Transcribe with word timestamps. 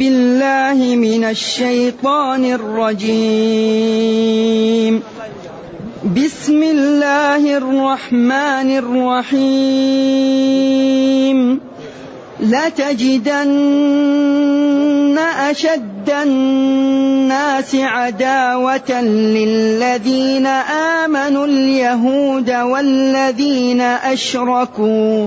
بالله 0.00 0.96
من 0.96 1.24
الشيطان 1.24 2.44
الرجيم. 2.44 3.60
بسم 6.16 6.62
الله 6.62 7.56
الرحمن 7.56 8.68
الرحيم. 8.80 10.00
لتجدن 12.40 13.60
أشد 15.18 16.10
الناس 16.10 17.74
عداوة 17.74 19.00
للذين 19.02 20.46
آمنوا 21.06 21.46
اليهود 21.46 22.50
والذين 22.50 23.80
أشركوا 23.80 25.26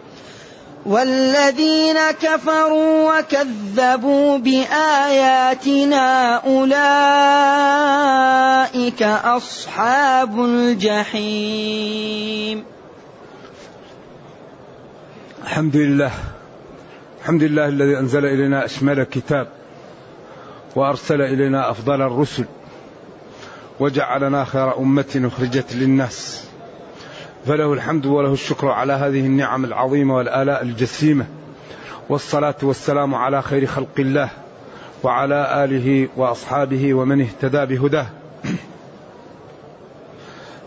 والذين 0.91 1.97
كفروا 2.21 3.19
وكذبوا 3.19 4.37
بآياتنا 4.37 6.05
أولئك 6.35 6.73
أصحاب 9.03 10.39
الجحيم. 10.45 11.83
الحمد 15.43 15.75
لله. 15.75 16.11
الحمد 17.21 17.43
لله 17.43 17.67
الذي 17.67 17.97
أنزل 17.99 18.25
إلينا 18.25 18.65
أشمل 18.65 19.03
كتاب 19.03 19.47
وأرسل 20.75 21.21
إلينا 21.21 21.71
أفضل 21.71 22.01
الرسل 22.01 22.45
وجعلنا 23.79 24.45
خير 24.45 24.77
أمة 24.77 25.29
أخرجت 25.33 25.75
للناس. 25.75 26.50
فله 27.45 27.73
الحمد 27.73 28.05
وله 28.05 28.33
الشكر 28.33 28.67
على 28.67 28.93
هذه 28.93 29.19
النعم 29.19 29.65
العظيمة 29.65 30.15
والآلاء 30.15 30.63
الجسيمة. 30.63 31.25
والصلاة 32.09 32.55
والسلام 32.63 33.15
على 33.15 33.41
خير 33.41 33.65
خلق 33.65 33.99
الله 33.99 34.29
وعلى 35.03 35.63
آله 35.63 36.07
وأصحابه 36.17 36.93
ومن 36.93 37.21
اهتدى 37.21 37.65
بهداه. 37.65 38.07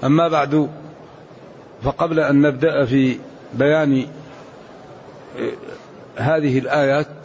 أما 0.05 0.29
بعد 0.29 0.71
فقبل 1.83 2.21
أن 2.21 2.43
نبدأ 2.43 2.85
في 2.85 3.19
بيان 3.55 4.07
هذه 6.17 6.59
الآيات 6.59 7.17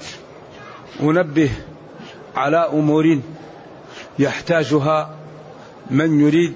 أنبه 1.01 1.49
على 2.35 2.57
أمور 2.57 3.19
يحتاجها 4.19 5.15
من 5.91 6.19
يريد 6.19 6.53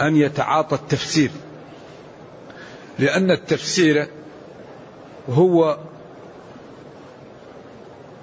أن 0.00 0.16
يتعاطى 0.16 0.74
التفسير. 0.74 1.30
لأن 2.98 3.30
التفسير 3.30 4.06
هو 5.30 5.78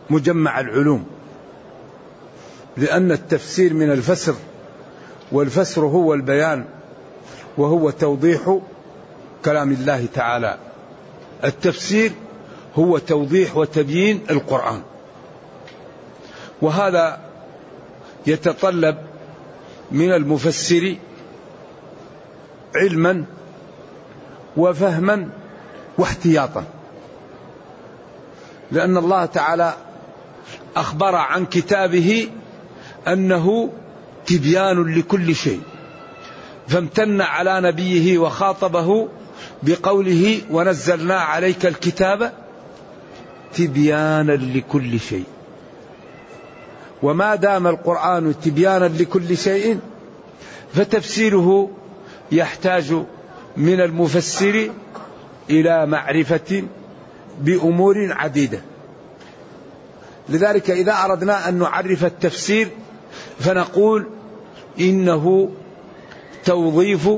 مجمع 0.09 0.59
العلوم. 0.59 1.05
لأن 2.77 3.11
التفسير 3.11 3.73
من 3.73 3.91
الفسر 3.91 4.35
والفسر 5.31 5.85
هو 5.85 6.13
البيان 6.13 6.65
وهو 7.57 7.89
توضيح 7.89 8.59
كلام 9.45 9.71
الله 9.71 10.05
تعالى. 10.13 10.57
التفسير 11.43 12.11
هو 12.75 12.97
توضيح 12.97 13.57
وتبيين 13.57 14.21
القرآن. 14.29 14.81
وهذا 16.61 17.19
يتطلب 18.27 18.97
من 19.91 20.11
المفسر 20.11 20.95
علما 22.75 23.25
وفهما 24.57 25.29
واحتياطا. 25.97 26.63
لأن 28.71 28.97
الله 28.97 29.25
تعالى 29.25 29.73
أخبر 30.75 31.15
عن 31.15 31.45
كتابه 31.45 32.29
أنه 33.07 33.69
تبيان 34.25 34.95
لكل 34.95 35.35
شيء 35.35 35.61
فامتن 36.67 37.21
على 37.21 37.61
نبيه 37.61 38.17
وخاطبه 38.17 39.07
بقوله 39.63 40.41
ونزلنا 40.51 41.15
عليك 41.15 41.65
الكتاب 41.65 42.31
تبيانا 43.53 44.31
لكل 44.31 44.99
شيء 44.99 45.25
وما 47.03 47.35
دام 47.35 47.67
القرآن 47.67 48.33
تبيانا 48.43 48.85
لكل 48.85 49.37
شيء 49.37 49.79
فتفسيره 50.73 51.69
يحتاج 52.31 53.03
من 53.57 53.81
المفسر 53.81 54.69
إلى 55.49 55.85
معرفة 55.85 56.63
بأمور 57.41 57.95
عديدة. 58.11 58.61
لذلك 60.29 60.71
إذا 60.71 60.93
أردنا 60.93 61.49
أن 61.49 61.59
نعرف 61.59 62.05
التفسير 62.05 62.69
فنقول 63.39 64.05
إنه 64.79 65.51
توظيف 66.45 67.09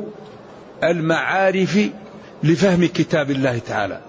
المعارف 0.84 1.80
لفهم 2.44 2.86
كتاب 2.86 3.32
الله 3.32 3.58
تعالى. 3.58 4.02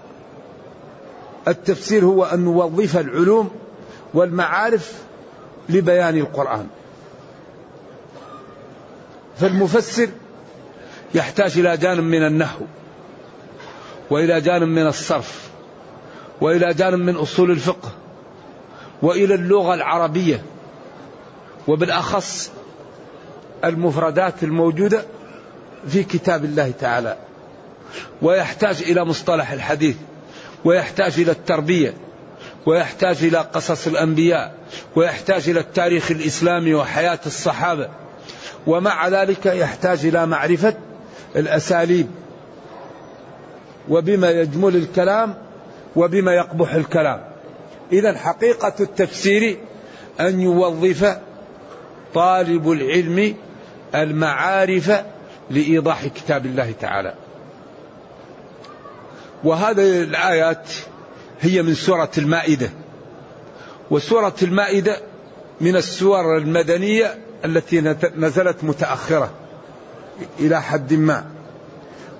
التفسير 1.47 2.05
هو 2.05 2.23
أن 2.23 2.39
نوظف 2.39 2.97
العلوم 2.97 3.51
والمعارف 4.13 4.93
لبيان 5.69 6.17
القرآن. 6.17 6.67
فالمفسر 9.37 10.09
يحتاج 11.13 11.59
إلى 11.59 11.77
جانب 11.77 12.03
من 12.03 12.25
النحو 12.25 12.65
وإلى 14.09 14.41
جانب 14.41 14.67
من 14.67 14.87
الصرف 14.87 15.49
وإلى 16.41 16.73
جانب 16.73 16.99
من 16.99 17.15
أصول 17.15 17.51
الفقه 17.51 17.91
وإلى 19.01 19.35
اللغة 19.35 19.73
العربية 19.73 20.41
وبالأخص 21.67 22.51
المفردات 23.63 24.43
الموجودة 24.43 25.05
في 25.87 26.03
كتاب 26.03 26.45
الله 26.45 26.73
تعالى. 26.79 27.17
ويحتاج 28.21 28.81
إلى 28.81 29.05
مصطلح 29.05 29.51
الحديث 29.51 29.95
ويحتاج 30.65 31.19
إلى 31.19 31.31
التربية 31.31 31.93
ويحتاج 32.65 33.23
إلى 33.23 33.37
قصص 33.37 33.87
الأنبياء 33.87 34.55
ويحتاج 34.95 35.49
إلى 35.49 35.59
التاريخ 35.59 36.11
الإسلامي 36.11 36.73
وحياة 36.73 37.19
الصحابة 37.25 37.89
ومع 38.67 39.07
ذلك 39.07 39.45
يحتاج 39.45 40.05
إلى 40.05 40.25
معرفة 40.25 40.73
الأساليب 41.35 42.07
وبما 43.89 44.31
يجمل 44.31 44.75
الكلام 44.75 45.35
وبما 45.95 46.33
يقبح 46.33 46.73
الكلام. 46.73 47.21
إذا 47.91 48.17
حقيقة 48.17 48.73
التفسير 48.79 49.57
أن 50.19 50.41
يوظف 50.41 51.17
طالب 52.13 52.71
العلم 52.71 53.35
المعارف 53.95 55.03
لإيضاح 55.49 56.07
كتاب 56.07 56.45
الله 56.45 56.73
تعالى. 56.81 57.13
وهذه 59.43 60.03
الآيات 60.03 60.69
هي 61.41 61.61
من 61.61 61.73
سورة 61.73 62.11
المائدة. 62.17 62.69
وسورة 63.91 64.35
المائدة 64.41 64.97
من 65.61 65.75
السور 65.75 66.37
المدنية 66.37 67.17
التي 67.45 67.81
نزلت 68.17 68.63
متأخرة. 68.63 69.29
إلى 70.39 70.61
حد 70.61 70.93
ما. 70.93 71.25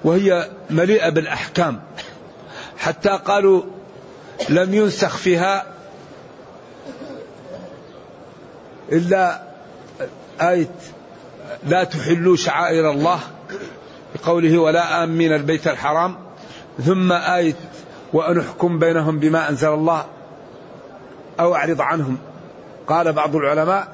وهي 0.03 0.49
مليئة 0.69 1.09
بالأحكام. 1.09 1.81
حتى 2.77 3.09
قالوا 3.09 3.63
لم 4.49 4.73
ينسخ 4.73 5.17
فيها 5.17 5.65
إلا 8.91 9.41
آية 10.41 10.75
لا 11.63 11.83
تحلوا 11.83 12.35
شعائر 12.35 12.91
الله 12.91 13.19
بقوله 14.15 14.57
ولا 14.57 15.03
آمين 15.03 15.33
البيت 15.33 15.67
الحرام. 15.67 16.15
ثم 16.83 17.11
آية 17.11 17.55
وأن 18.13 18.39
احكم 18.39 18.79
بينهم 18.79 19.19
بما 19.19 19.49
أنزل 19.49 19.67
الله 19.67 20.05
أو 21.39 21.55
أعرض 21.55 21.81
عنهم. 21.81 22.17
قال 22.87 23.13
بعض 23.13 23.35
العلماء 23.35 23.87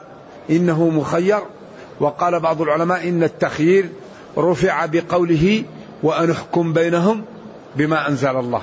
إنه 0.49 0.89
مخير 0.89 1.39
وقال 2.01 2.39
بعض 2.39 2.61
العلماء 2.61 3.09
إن 3.09 3.23
التخيير 3.23 3.89
رفع 4.37 4.85
بقوله 4.85 5.63
وأن 6.03 6.31
احكم 6.31 6.73
بينهم 6.73 7.25
بما 7.75 8.07
أنزل 8.07 8.39
الله. 8.39 8.61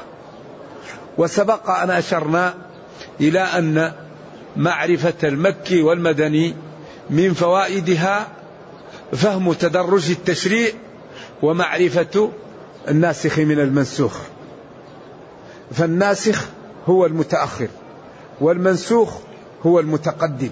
وسبق 1.19 1.71
أن 1.71 1.91
أشرنا 1.91 2.55
إلى 3.21 3.41
أن 3.41 3.93
معرفة 4.57 5.29
المكي 5.29 5.83
والمدني 5.83 6.55
من 7.11 7.33
فوائدها 7.33 8.29
فهم 9.13 9.53
تدرج 9.53 10.11
التشريع 10.11 10.69
ومعرفة 11.43 12.31
الناسخ 12.89 13.39
من 13.39 13.61
المنسوخ. 13.61 14.19
فالناسخ 15.73 16.49
هو 16.87 17.07
المتأخر 17.07 17.69
والمنسوخ 18.41 19.19
هو 19.67 19.81
المتقدم. 19.81 20.51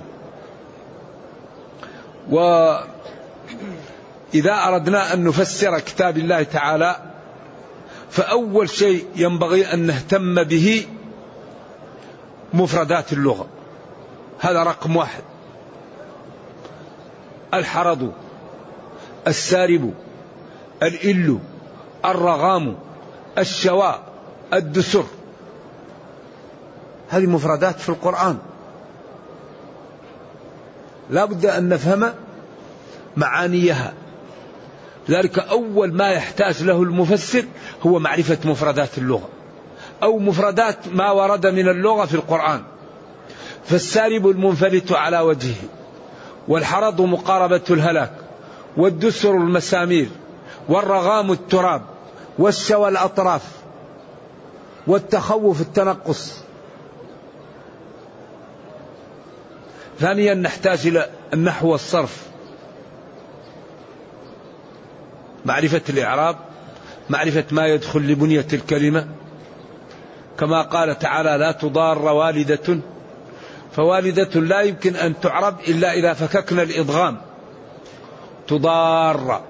وإذا 2.30 2.84
أردنا 4.68 5.14
أن 5.14 5.24
نفسر 5.24 5.78
كتاب 5.78 6.18
الله 6.18 6.42
تعالى 6.42 6.96
فأول 8.10 8.70
شيء 8.70 9.06
ينبغي 9.16 9.72
أن 9.72 9.78
نهتم 9.78 10.42
به 10.42 10.86
مفردات 12.54 13.12
اللغة. 13.12 13.46
هذا 14.40 14.62
رقم 14.62 14.96
واحد. 14.96 15.22
الحرض 17.54 18.12
السارب 19.26 19.94
الإل 20.82 21.38
الرغام 22.04 22.76
الشواء 23.38 24.02
الدسر. 24.52 25.04
هذه 27.08 27.26
مفردات 27.26 27.80
في 27.80 27.88
القرآن. 27.88 28.38
لا 31.10 31.24
بد 31.24 31.46
أن 31.46 31.68
نفهم 31.68 32.12
معانيها. 33.16 33.94
ذلك 35.10 35.38
أول 35.38 35.94
ما 35.94 36.10
يحتاج 36.10 36.62
له 36.62 36.82
المفسر 36.82 37.44
هو 37.86 37.98
معرفة 37.98 38.38
مفردات 38.44 38.98
اللغة 38.98 39.28
أو 40.02 40.18
مفردات 40.18 40.88
ما 40.92 41.10
ورد 41.10 41.46
من 41.46 41.68
اللغة 41.68 42.04
في 42.06 42.14
القرآن. 42.14 42.62
فالسارب 43.64 44.26
المنفلت 44.28 44.92
على 44.92 45.20
وجهه 45.20 45.54
والحرض 46.48 47.00
مقاربة 47.00 47.62
الهلاك 47.70 48.12
والدسر 48.76 49.30
المسامير 49.30 50.08
والرغام 50.68 51.32
التراب 51.32 51.82
والشوى 52.38 52.88
الأطراف 52.88 53.42
والتخوف 54.86 55.60
التنقص. 55.60 56.45
ثانيا 60.00 60.34
نحتاج 60.34 60.86
إلى 60.86 61.06
النحو 61.34 61.68
والصرف 61.72 62.26
معرفة 65.44 65.82
الإعراب 65.88 66.36
معرفة 67.10 67.44
ما 67.50 67.66
يدخل 67.66 68.00
لبنية 68.00 68.46
الكلمة. 68.52 69.06
كما 70.38 70.62
قال 70.62 70.98
تعالى 70.98 71.36
لا 71.36 71.52
تضار 71.52 71.98
والدة. 71.98 72.78
فوالدة 73.72 74.40
لا 74.40 74.60
يمكن 74.60 74.96
أن 74.96 75.20
تعرب 75.20 75.60
إلا 75.68 75.92
إذا 75.92 76.12
فككنا 76.12 76.62
الإضغام. 76.62 77.16
تضار. 78.48 79.42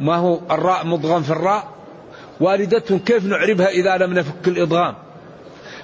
ما 0.00 0.16
هو 0.16 0.40
الراء 0.50 0.86
مضغم 0.86 1.22
في 1.22 1.30
الراء؟ 1.30 1.68
والدة 2.40 2.98
كيف 3.06 3.24
نعربها 3.24 3.68
إذا 3.68 3.96
لم 3.96 4.14
نفك 4.14 4.48
الإضغام؟ 4.48 4.94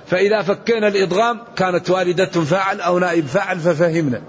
فإذا 0.07 0.43
فكينا 0.43 0.89
الإضغام 0.89 1.41
كانت 1.57 1.91
والدة 1.91 2.27
فاعل 2.27 2.81
أو 2.81 2.99
نائب 2.99 3.27
فاعل 3.27 3.59
ففهمنا. 3.59 4.23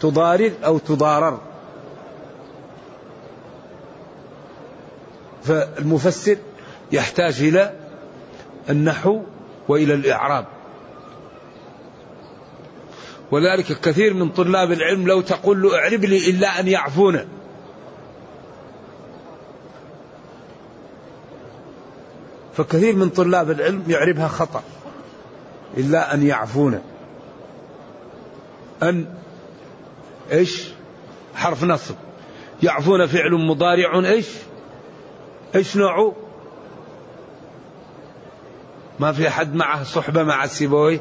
تضارر 0.00 0.52
أو 0.64 0.78
تضارر. 0.78 1.40
فالمفسر 5.42 6.36
يحتاج 6.92 7.42
إلى 7.42 7.72
النحو 8.70 9.22
وإلى 9.68 9.94
الإعراب. 9.94 10.46
ولذلك 13.30 13.80
كثير 13.80 14.14
من 14.14 14.28
طلاب 14.28 14.72
العلم 14.72 15.08
لو 15.08 15.20
تقول 15.20 15.62
له 15.62 15.78
اعرب 15.78 16.04
لي 16.04 16.30
إلا 16.30 16.60
أن 16.60 16.68
يعفونا. 16.68 17.26
فكثير 22.58 22.96
من 22.96 23.08
طلاب 23.08 23.50
العلم 23.50 23.84
يعربها 23.88 24.28
خطأ 24.28 24.62
إلا 25.76 26.14
أن 26.14 26.22
يعفون. 26.22 26.80
أن 28.82 29.14
إيش؟ 30.32 30.68
حرف 31.34 31.64
نصب. 31.64 31.94
يعفون 32.62 33.06
فعل 33.06 33.32
مضارع 33.32 33.98
إيش؟ 33.98 34.26
إيش 35.54 35.76
نوعه 35.76 36.16
ما 38.98 39.12
في 39.12 39.30
حد 39.30 39.54
معه 39.54 39.84
صحبة 39.84 40.22
مع 40.22 40.46
سيبوي 40.46 41.00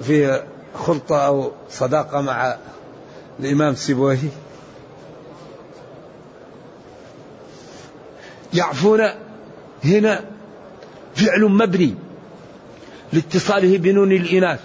في 0.00 0.42
خلطة 0.74 1.26
أو 1.26 1.52
صداقة 1.68 2.20
مع 2.20 2.56
الإمام 3.40 3.74
سيبوي 3.74 4.18
يعفون 8.54 9.21
هنا 9.84 10.24
فعل 11.14 11.44
مبني 11.44 11.94
لاتصاله 13.12 13.78
بنون 13.78 14.12
الإناث. 14.12 14.60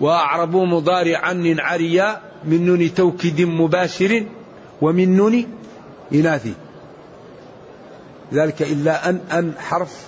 وأعربوا 0.00 0.66
مضارعا 0.66 1.56
عريا 1.58 2.20
من 2.44 2.66
نون 2.66 2.94
توكيد 2.94 3.40
مباشر 3.40 4.26
ومن 4.82 5.16
نون 5.16 5.46
إناث. 6.14 6.48
ذلك 8.32 8.62
إلا 8.62 9.08
أن 9.08 9.20
أن 9.32 9.52
حرف 9.58 10.06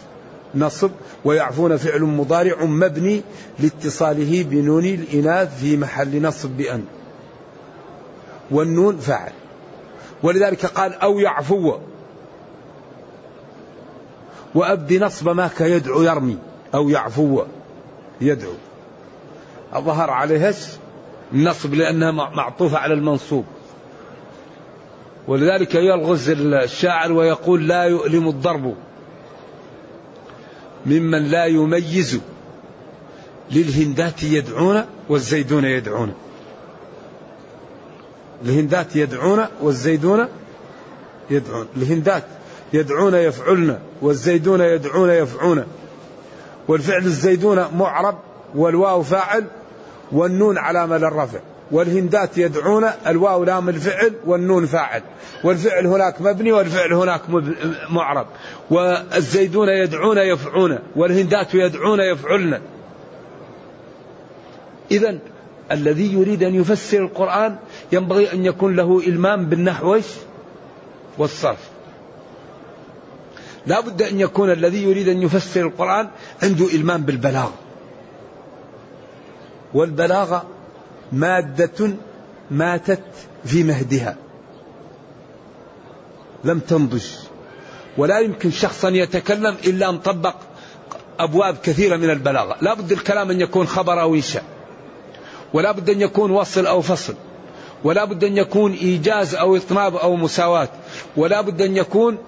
نصب 0.55 0.91
ويعفون 1.25 1.77
فعل 1.77 2.01
مضارع 2.01 2.65
مبني 2.65 3.23
لاتصاله 3.59 4.43
بنون 4.43 4.85
الإناث 4.85 5.61
في 5.61 5.77
محل 5.77 6.23
نصب 6.23 6.51
بأن. 6.51 6.85
والنون 8.51 8.99
فعل 8.99 9.33
ولذلك 10.23 10.67
قال 10.67 10.95
أو 10.95 11.19
يعفو. 11.19 11.75
وأبد 14.55 14.93
نصب 14.93 15.29
ما 15.29 15.51
كيدعو 15.59 16.03
يرمي 16.03 16.39
أو 16.75 16.89
يعفو 16.89 17.43
يدعو. 18.21 18.55
ظهر 19.75 20.11
عليها 20.11 20.55
النصب 21.33 21.75
لأنها 21.75 22.11
معطوفة 22.11 22.79
على 22.79 22.95
المنصوب. 22.95 23.45
ولذلك 25.29 25.75
يلغز 25.75 26.31
الشاعر 26.31 27.13
ويقول 27.13 27.69
لا 27.69 27.85
يؤلم 27.85 28.29
الضرب 28.29 28.75
ممن 30.87 31.25
لا 31.25 31.45
يميز 31.45 32.21
للهندات 33.51 34.23
يدعون 34.23 34.85
والزيدون 35.09 35.65
يدعون. 35.65 36.15
الهندات 38.45 38.97
يدعون 38.97 39.47
والزيدون 39.61 40.29
يدعون. 41.31 41.67
الهندات 41.77 42.25
يدعون 42.75 43.15
يفعلن 43.15 43.79
والزيدون 44.03 44.61
يدعون 44.61 45.11
يفعون. 45.11 45.65
والفعل 46.69 47.05
الزيدون 47.05 47.67
معرب 47.79 48.19
والواو 48.55 49.03
فاعل 49.03 49.45
والنون 50.13 50.59
علامة 50.59 50.99
للرفع 50.99 51.39
والهندات 51.71 52.39
يدعون 52.39 52.85
الواو 53.07 53.45
لام 53.45 53.69
الفعل 53.69 54.13
والنون 54.27 54.67
فاعل. 54.67 55.03
والفعل 55.45 55.87
هناك 55.87 56.21
مبني 56.21 56.53
والفعل 56.53 56.93
هناك 56.93 57.21
معرب. 57.91 58.27
والزيدون 58.71 59.69
يدعون 59.69 60.19
يفعون 60.19 60.79
والهندات 60.97 61.55
يدعون 61.55 62.01
يفعلن. 62.01 62.61
إذا 64.91 65.19
الذي 65.73 66.13
يريد 66.13 66.43
أن 66.43 66.55
يفسر 66.55 66.99
القرآن 66.99 67.57
ينبغي 67.93 68.33
أن 68.33 68.45
يكون 68.45 68.77
له 68.77 69.03
إلمام 69.07 69.47
بالنحو 69.47 70.01
والصرف. 71.19 71.74
لا 73.67 73.81
بد 73.81 74.03
أن 74.03 74.21
يكون 74.21 74.51
الذي 74.51 74.83
يريد 74.83 75.09
أن 75.09 75.23
يفسر 75.23 75.61
القرآن 75.61 76.09
عنده 76.43 76.67
إلمام 76.67 77.03
بالبلاغة 77.03 77.53
والبلاغة 79.75 80.45
مادة 81.13 81.95
ماتت 82.51 83.03
في 83.45 83.63
مهدها. 83.63 84.17
لم 86.45 86.59
تنضج. 86.59 87.05
ولا 87.97 88.19
يمكن 88.19 88.51
شخصا 88.51 88.89
يتكلم 88.89 89.57
إلا 89.65 89.89
أن 89.89 89.99
طبق 89.99 90.35
أبواب 91.19 91.57
كثيرة 91.63 91.97
من 91.97 92.11
البلاغة. 92.11 92.57
لا 92.61 92.75
بد 92.75 92.93
الكلام 92.93 93.31
أن 93.31 93.41
يكون 93.41 93.67
خبر 93.67 94.01
أو 94.01 94.15
إنشاء. 94.15 94.45
ولا 95.55 95.73
بد 95.73 95.91
أن 95.91 96.01
يكون 96.01 96.31
وصل 96.31 96.67
أو 96.67 96.83
فصل. 96.83 97.15
ولا 97.85 98.05
بد 98.05 98.25
أن 98.25 98.37
يكون 98.37 98.73
إيجاز 98.73 99.35
أو 99.35 99.57
إطناب 99.57 99.97
أو 99.97 100.17
مساواة. 100.17 100.69
ولا 101.17 101.41
بد 101.41 101.63
أن 101.63 101.77
يكون 101.77 102.19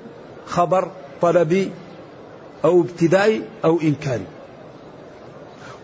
خبر 0.46 0.90
طلبي 1.22 1.70
أو 2.64 2.80
ابتدائي 2.80 3.42
أو 3.64 3.80
إنكاري 3.80 4.26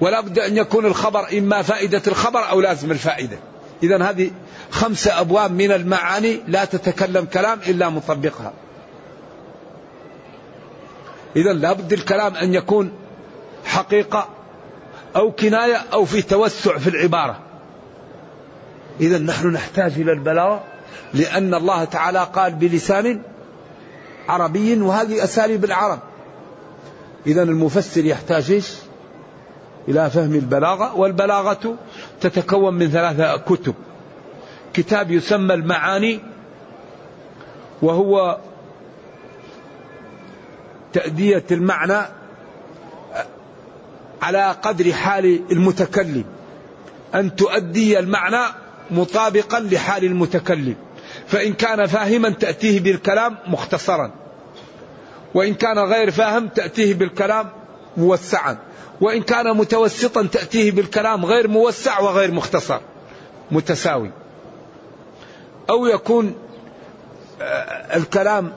ولا 0.01 0.21
بد 0.21 0.39
أن 0.39 0.57
يكون 0.57 0.87
الخبر 0.87 1.39
إما 1.39 1.62
فائدة 1.62 2.03
الخبر 2.07 2.51
أو 2.51 2.61
لازم 2.61 2.91
الفائدة. 2.91 3.39
إذا 3.83 4.03
هذه 4.03 4.31
خمسة 4.71 5.21
أبواب 5.21 5.53
من 5.53 5.73
المعاني 5.73 6.41
لا 6.49 6.65
تتكلم 6.65 7.25
كلام 7.25 7.59
إلا 7.67 7.89
مطبقها. 7.89 8.53
إذا 11.37 11.53
لا 11.53 11.73
بد 11.73 11.93
الكلام 11.93 12.35
أن 12.35 12.55
يكون 12.55 12.93
حقيقة 13.65 14.29
أو 15.17 15.33
كناية 15.33 15.77
أو 15.93 16.05
في 16.05 16.23
توسع 16.23 16.79
في 16.79 16.91
العبارة. 16.91 17.39
إذا 19.01 19.19
نحن 19.19 19.49
نحتاج 19.49 19.93
إلى 19.93 20.12
البلاغة 20.12 20.65
لأن 21.15 21.55
الله 21.55 21.85
تعالى 21.85 22.29
قال 22.35 22.53
بلسان 22.55 23.23
عربي 24.29 24.81
وهذه 24.81 25.25
أساليب 25.25 25.64
العرب. 25.64 25.99
إذا 27.26 27.43
المفسر 27.43 28.05
يحتاج 28.05 28.50
إيش؟ 28.50 28.73
إلى 29.88 30.11
فهم 30.11 30.35
البلاغة 30.35 30.97
والبلاغة 30.97 31.76
تتكون 32.21 32.75
من 32.75 32.91
ثلاثة 32.91 33.37
كتب. 33.37 33.75
كتاب 34.73 35.11
يسمى 35.11 35.55
المعاني 35.55 36.21
وهو 37.83 38.38
تأدية 40.93 41.45
المعنى 41.50 41.99
على 44.23 44.57
قدر 44.62 44.93
حال 44.93 45.52
المتكلم. 45.52 46.25
أن 47.14 47.37
تؤدي 47.37 47.99
المعنى 47.99 48.55
مطابقا 48.91 49.61
لحال 49.61 50.05
المتكلم. 50.05 50.76
فإن 51.33 51.53
كان 51.53 51.87
فاهما 51.87 52.31
تأتيه 52.31 52.81
بالكلام 52.81 53.37
مختصرا. 53.47 54.11
وإن 55.35 55.55
كان 55.55 55.79
غير 55.79 56.11
فاهم 56.11 56.49
تأتيه 56.49 56.95
بالكلام 56.95 57.49
موسعا. 57.97 58.59
وإن 59.01 59.23
كان 59.23 59.57
متوسطا 59.57 60.23
تأتيه 60.33 60.73
بالكلام 60.73 61.25
غير 61.25 61.49
موسع 61.49 62.01
وغير 62.01 62.31
مختصر. 62.31 62.81
متساوي. 63.51 64.11
أو 65.71 65.87
يكون 65.87 66.35
آه، 67.43 67.97
الكلام 67.97 68.53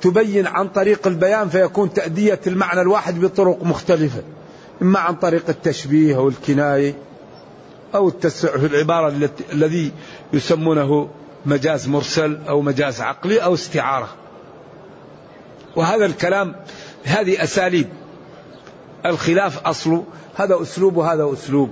تبين 0.00 0.46
عن 0.46 0.68
طريق 0.68 1.06
البيان 1.06 1.48
فيكون 1.48 1.92
تأدية 1.92 2.40
المعنى 2.46 2.80
الواحد 2.80 3.20
بطرق 3.20 3.62
مختلفة. 3.62 4.22
إما 4.82 4.98
عن 4.98 5.14
طريق 5.14 5.44
التشبيه 5.48 6.16
أو 6.16 6.28
الكناية 6.28 6.94
أو 7.94 8.08
التسع 8.08 8.58
في 8.58 8.66
العبارة 8.66 9.30
الذي 9.52 9.92
يسمونه 10.32 11.08
مجاز 11.46 11.88
مرسل 11.88 12.38
أو 12.48 12.60
مجاز 12.60 13.00
عقلي 13.00 13.38
أو 13.38 13.54
استعارة. 13.54 14.08
وهذا 15.76 16.06
الكلام 16.06 16.56
هذه 17.04 17.42
أساليب. 17.42 17.88
الخلاف 19.06 19.66
أصله 19.66 20.04
هذا 20.36 20.62
أسلوب 20.62 20.96
وهذا 20.96 21.32
أسلوب. 21.32 21.70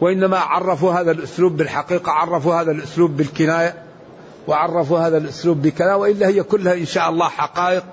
وإنما 0.00 0.38
عرفوا 0.38 0.92
هذا 0.92 1.10
الأسلوب 1.10 1.56
بالحقيقة 1.56 2.12
عرفوا 2.12 2.54
هذا 2.54 2.70
الأسلوب 2.70 3.16
بالكناية 3.16 3.82
وعرفوا 4.46 4.98
هذا 4.98 5.18
الأسلوب 5.18 5.62
بكذا 5.62 5.94
وإلا 5.94 6.26
هي 6.28 6.42
كلها 6.42 6.74
إن 6.74 6.86
شاء 6.86 7.10
الله 7.10 7.28
حقائق. 7.28 7.84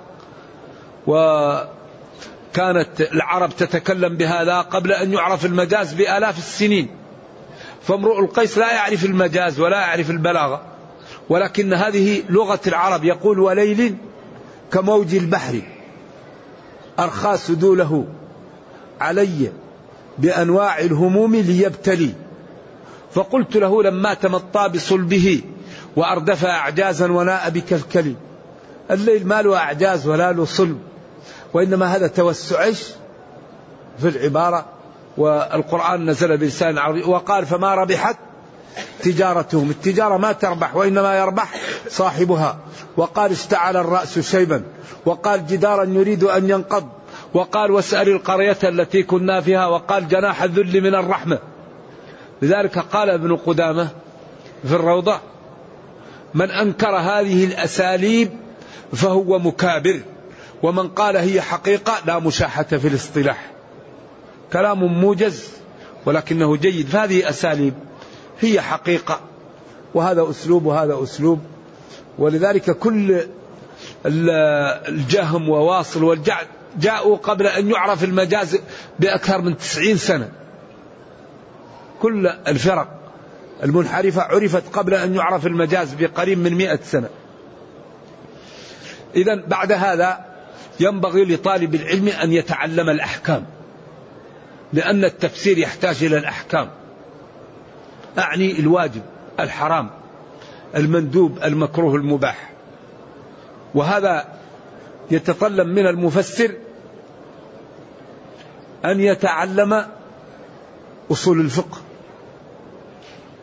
وكانت 1.07 3.01
العرب 3.01 3.49
تتكلم 3.49 4.17
بهذا 4.17 4.61
قبل 4.61 4.91
أن 4.91 5.13
يعرف 5.13 5.45
المجاز 5.45 5.93
بآلاف 5.93 6.37
السنين. 6.37 6.89
فامرؤ 7.81 8.19
القيس 8.19 8.57
لا 8.57 8.73
يعرف 8.73 9.05
المجاز 9.05 9.59
ولا 9.59 9.79
يعرف 9.79 10.09
البلاغة. 10.09 10.72
ولكن 11.29 11.73
هذه 11.73 12.23
لغة 12.29 12.59
العرب 12.67 13.03
يقول 13.03 13.39
وليل 13.39 13.95
كموج 14.71 15.15
البحر 15.15 15.61
أرخى 16.99 17.37
سدوله 17.37 18.05
علي 19.01 19.51
بأنواع 20.17 20.79
الهموم 20.79 21.35
ليبتلي. 21.35 22.13
فقلت 23.11 23.57
له 23.57 23.83
لما 23.83 24.13
تمطى 24.13 24.69
بصلبه 24.69 25.41
وأردف 25.95 26.45
أعجازا 26.45 27.11
وناء 27.11 27.49
بكلكلي. 27.49 28.15
الليل 28.91 29.27
ما 29.27 29.41
له 29.41 29.57
أعجاز 29.57 30.07
ولا 30.07 30.31
له 30.31 30.45
صلب 30.45 30.79
وإنما 31.53 31.95
هذا 31.95 32.07
توسع 32.07 32.71
في 33.97 34.07
العبارة 34.07 34.65
والقرآن 35.17 36.09
نزل 36.09 36.37
بلسان 36.37 36.77
عربي 36.77 37.03
وقال 37.03 37.45
فما 37.45 37.75
ربحت؟ 37.75 38.17
تجارتهم. 39.03 39.69
التجارة 39.69 40.17
ما 40.17 40.31
تربح 40.31 40.75
وإنما 40.75 41.17
يربح 41.17 41.53
صاحبها. 41.89 42.57
وقال 42.97 43.31
اشتعل 43.31 43.77
الرأس 43.77 44.19
شيبا. 44.19 44.63
وقال 45.05 45.47
جدارا 45.47 45.83
يريد 45.83 46.23
أن 46.23 46.49
ينقض. 46.49 46.89
وقال 47.33 47.71
واسأل 47.71 48.09
القرية 48.09 48.57
التي 48.63 49.03
كنا 49.03 49.41
فيها. 49.41 49.67
وقال 49.67 50.07
جناح 50.07 50.43
الذل 50.43 50.81
من 50.81 50.95
الرحمة. 50.95 51.39
لذلك 52.41 52.79
قال 52.79 53.09
ابن 53.09 53.35
قدامة 53.35 53.87
في 54.67 54.75
الروضة 54.75 55.19
من 56.33 56.51
أنكر 56.51 56.95
هذه 56.95 57.45
الأساليب 57.45 58.29
فهو 58.93 59.39
مكابر. 59.39 59.99
ومن 60.63 60.87
قال 60.87 61.17
هي 61.17 61.41
حقيقة 61.41 61.93
لا 62.05 62.19
مشاحة 62.19 62.63
في 62.63 62.87
الاصطلاح. 62.87 63.51
كلام 64.53 64.83
موجز 64.83 65.49
ولكنه 66.05 66.55
جيد. 66.55 66.87
فهذه 66.87 67.29
أساليب. 67.29 67.73
هي 68.41 68.61
حقيقة 68.61 69.19
وهذا 69.93 70.29
أسلوب 70.29 70.65
وهذا 70.65 71.03
أسلوب. 71.03 71.39
ولذلك 72.17 72.71
كل 72.71 73.21
الجهم 74.05 75.49
وواصل 75.49 76.03
والجعد 76.03 76.47
جاءوا 76.79 77.17
قبل 77.17 77.47
أن 77.47 77.69
يعرف 77.71 78.03
المجاز 78.03 78.59
بأكثر 78.99 79.41
من 79.41 79.57
تسعين 79.57 79.97
سنة. 79.97 80.29
كل 82.01 82.27
الفرق 82.27 82.87
المنحرفة 83.63 84.21
عرفت 84.21 84.63
قبل 84.73 84.93
أن 84.93 85.15
يعرف 85.15 85.47
المجاز 85.47 85.93
بقريب 85.93 86.37
من 86.37 86.53
مئة 86.53 86.79
سنة. 86.83 87.09
إذا 89.15 89.35
بعد 89.47 89.71
هذا 89.71 90.25
ينبغي 90.79 91.25
لطالب 91.25 91.75
العلم 91.75 92.07
أن 92.07 92.33
يتعلم 92.33 92.89
الأحكام 92.89 93.45
لأن 94.73 95.05
التفسير 95.05 95.57
يحتاج 95.57 96.03
إلى 96.03 96.17
الأحكام. 96.17 96.69
أعني 98.17 98.59
الواجب 98.59 99.01
الحرام 99.39 99.89
المندوب 100.75 101.39
المكروه 101.43 101.95
المباح. 101.95 102.49
وهذا 103.75 104.27
يتطلب 105.11 105.67
من 105.67 105.87
المفسر 105.87 106.51
أن 108.85 108.99
يتعلم 108.99 109.85
أصول 111.11 111.39
الفقه 111.39 111.77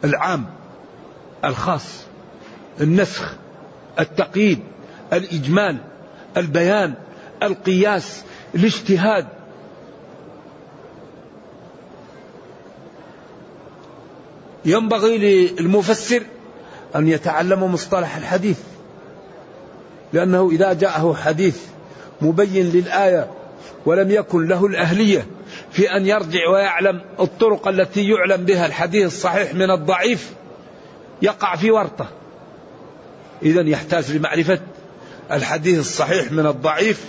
العام 0.05 0.47
الخاص 1.45 2.05
النسخ 2.81 3.35
التقييد 3.99 4.61
الإجمال 5.12 5.79
البيان 6.37 6.95
القياس 7.43 8.25
الاجتهاد. 8.55 9.27
ينبغي 14.64 15.19
للمفسر 15.19 16.23
أن 16.97 17.09
يتعلم 17.09 17.64
مصطلح 17.73 18.17
الحديث 18.17 18.59
لأنه 20.12 20.50
إذا 20.52 20.73
جاءه 20.73 21.14
حديث 21.14 21.59
مبين 22.21 22.71
للآية 22.71 23.31
ولم 23.87 24.11
يكن 24.11 24.49
له 24.49 24.67
الأهلية 24.67 25.26
في 25.71 25.97
أن 25.97 26.07
يرجع 26.07 26.49
ويعلم 26.52 27.00
الطرق 27.21 27.69
التي 27.69 28.09
يعلم 28.09 28.45
بها 28.45 28.67
الحديث 28.67 29.07
الصحيح 29.07 29.55
من 29.55 29.71
الضعيف 29.71 30.33
يقع 31.23 31.57
في 31.57 31.71
ورطة. 31.71 32.09
إذا 33.43 33.61
يحتاج 33.61 34.11
لمعرفة 34.11 34.59
الحديث 35.33 35.79
الصحيح 35.79 36.33
من 36.33 36.47
الضعيف 36.47 37.05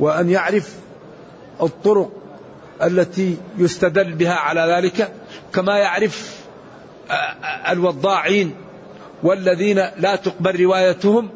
وأن 0.00 0.30
يعرف 0.30 0.74
الطرق 1.62 2.10
التي 2.82 3.36
يستدل 3.58 4.12
بها 4.12 4.34
على 4.34 4.60
ذلك 4.60 5.12
كما 5.52 5.78
يعرف 5.78 6.37
الوضاعين 7.68 8.54
والذين 9.22 9.76
لا 9.76 10.16
تقبل 10.16 10.60
روايتهم 10.60 11.28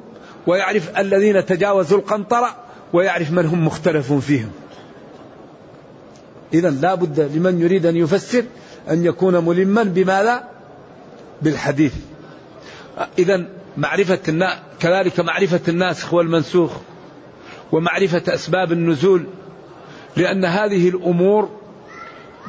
ويعرف 0.47 0.99
الذين 0.99 1.47
تجاوزوا 1.47 1.99
القنطرة 1.99 2.57
ويعرف 2.93 3.31
من 3.31 3.47
هم 3.47 3.67
مختلف 3.67 4.12
فيهم. 4.12 4.50
إذا 6.55 6.71
لا 6.71 6.95
بد 6.95 7.21
لمن 7.21 7.61
يريد 7.61 7.87
أن 7.87 7.97
يفسر 7.97 8.45
أن 8.91 9.05
يكون 9.05 9.45
ملما 9.45 9.83
بماذا؟ 9.83 10.49
بالحديث. 11.43 11.95
إذا 13.19 13.45
معرفة 13.76 14.19
الناس 14.29 14.59
كذلك 14.81 15.21
معرفة 15.21 15.61
الناسخ 15.69 16.14
والمنسوخ 16.14 16.73
ومعرفة 17.73 18.35
أسباب 18.35 18.73
النزول 18.73 19.26
لأن 20.17 20.45
هذه 20.45 20.88
الأمور 20.88 21.50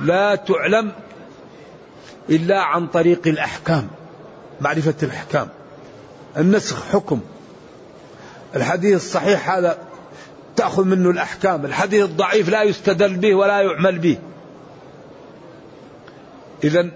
لا 0.01 0.35
تعلم 0.35 0.91
إلا 2.29 2.61
عن 2.61 2.87
طريق 2.87 3.27
الأحكام 3.27 3.87
معرفة 4.61 4.93
الأحكام. 5.03 5.47
النسخ 6.37 6.83
حكم. 6.91 7.19
الحديث 8.55 8.95
الصحيح 8.95 9.49
هذا 9.49 9.77
تأخذ 10.55 10.83
منه 10.83 11.09
الأحكام. 11.09 11.65
الحديث 11.65 12.03
الضعيف 12.03 12.49
لا 12.49 12.63
يستدل 12.63 13.15
به 13.15 13.35
ولا 13.35 13.61
يعمل 13.61 13.99
به. 13.99 14.17
إذا 16.63 16.89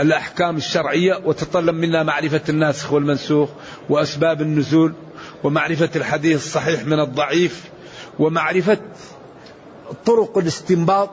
الأحكام 0.00 0.56
الشرعية 0.56 1.20
وتطلب 1.24 1.74
منا 1.74 2.02
معرفة 2.02 2.40
الناسخ 2.48 2.92
والمنسوخ 2.92 3.48
وأسباب 3.88 4.42
النزول 4.42 4.92
ومعرفة 5.44 5.90
الحديث 5.96 6.46
الصحيح 6.46 6.84
من 6.84 7.00
الضعيف 7.00 7.64
ومعرفة 8.18 8.78
طرق 10.06 10.38
الاستنباط 10.38 11.10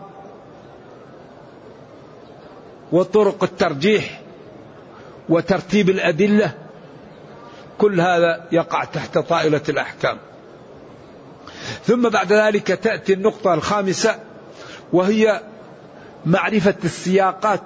وطرق 2.91 3.43
الترجيح 3.43 4.21
وترتيب 5.29 5.89
الأدلة 5.89 6.53
كل 7.77 8.01
هذا 8.01 8.45
يقع 8.51 8.83
تحت 8.83 9.17
طائلة 9.17 9.61
الأحكام. 9.69 10.17
ثم 11.85 12.09
بعد 12.09 12.33
ذلك 12.33 12.67
تأتي 12.67 13.13
النقطة 13.13 13.53
الخامسة 13.53 14.15
وهي 14.93 15.41
معرفة 16.25 16.75
السياقات 16.83 17.61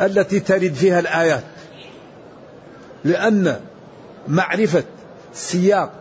التي 0.00 0.40
ترد 0.40 0.72
فيها 0.72 1.00
الآيات. 1.00 1.44
لأن 3.04 3.60
معرفة 4.28 4.84
سياق 5.34 5.92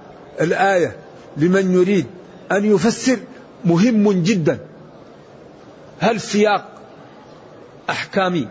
الآية 0.42 0.96
لمن 1.38 1.74
يريد 1.74 2.06
أن 2.52 2.66
يفسر 2.66 3.18
مهم 3.66 4.24
جدا. 4.24 4.60
هل 6.00 6.22
سياق 6.22 6.79
أحكامي. 7.90 8.48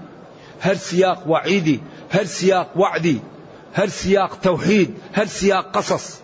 هل 0.61 0.79
سياق 0.79 1.29
وعيدي؟ 1.29 1.81
هل 2.11 2.29
سياق 2.29 2.71
وعدي؟ 2.77 3.21
هل 3.73 3.91
سياق 3.91 4.39
توحيد؟ 4.43 4.95
هل 5.13 5.29
سياق 5.29 5.77
قصص؟ 5.77 6.19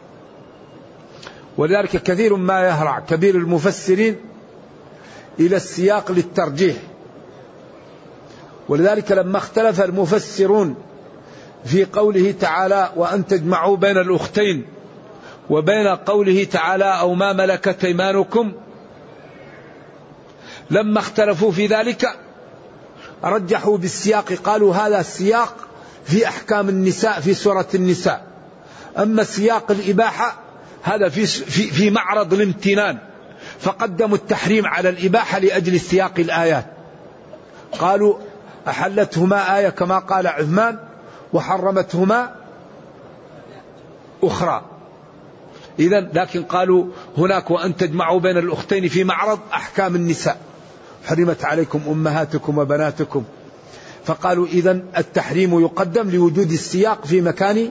ولذلك 1.57 2.03
كثير 2.03 2.37
ما 2.37 2.61
يهرع 2.61 3.01
كبير 3.01 3.35
المفسرين 3.35 4.17
إلى 5.41 5.57
السياق 5.57 6.13
للترجيح. 6.13 6.77
ولذلك 8.69 9.13
لما 9.13 9.39
اختلف 9.39 9.81
المفسرون 9.81 10.75
في 11.65 11.85
قوله 11.85 12.35
تعالى 12.41 12.93
وأن 12.97 13.27
تجمعوا 13.27 13.77
بين 13.77 13.99
الأختين 13.99 14.65
وبين 15.51 15.87
قوله 15.87 16.45
تعالى 16.45 16.85
أو 16.85 17.15
ما 17.15 17.33
ملكت 17.33 17.85
أيمانكم 17.85 18.53
لما 20.71 20.99
اختلفوا 20.99 21.53
في 21.53 21.67
ذلك 21.67 22.07
رجحوا 23.25 23.79
بالسياق 23.79 24.33
قالوا 24.33 24.75
هذا 24.75 25.01
السياق 25.01 25.55
في 26.05 26.29
أحكام 26.29 26.69
النساء 26.69 27.21
في 27.21 27.35
سورة 27.35 27.69
النساء. 27.75 28.27
أما 28.99 29.25
سياق 29.25 29.71
الإباحة 29.71 30.41
هذا 30.83 31.09
في, 31.09 31.27
في, 31.27 31.71
في 31.71 31.91
معرض 31.91 32.33
الامتنان. 32.33 32.99
فقدموا 33.61 34.17
التحريم 34.17 34.67
على 34.67 34.89
الإباحة 34.89 35.39
لأجل 35.39 35.81
سياق 35.81 36.13
الآيات. 36.19 36.67
قالوا 37.79 38.19
أحلتهما 38.69 39.59
آية 39.59 39.69
كما 39.69 39.99
قال 39.99 40.27
عثمان 40.27 40.79
وحرمتهما 41.33 42.35
أخرى. 44.23 44.65
إذا 45.79 46.01
لكن 46.01 46.43
قالوا 46.43 46.87
هناك 47.19 47.51
وأن 47.51 47.77
تجمعوا 47.77 48.21
بين 48.21 48.39
الأختين 48.39 48.89
في 48.89 49.05
معرض 49.05 49.39
أحكام 49.53 49.97
النساء. 49.97 50.39
حرمت 51.05 51.45
عليكم 51.45 51.81
أمهاتكم 51.89 52.59
وبناتكم. 52.59 53.25
فقالوا 54.05 54.47
إذا 54.47 54.83
التحريم 54.99 55.61
يقدم 55.61 56.11
لوجود 56.11 56.51
السياق 56.51 57.07
في 57.07 57.21
مكان 57.21 57.69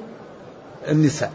النساء. 0.88 1.32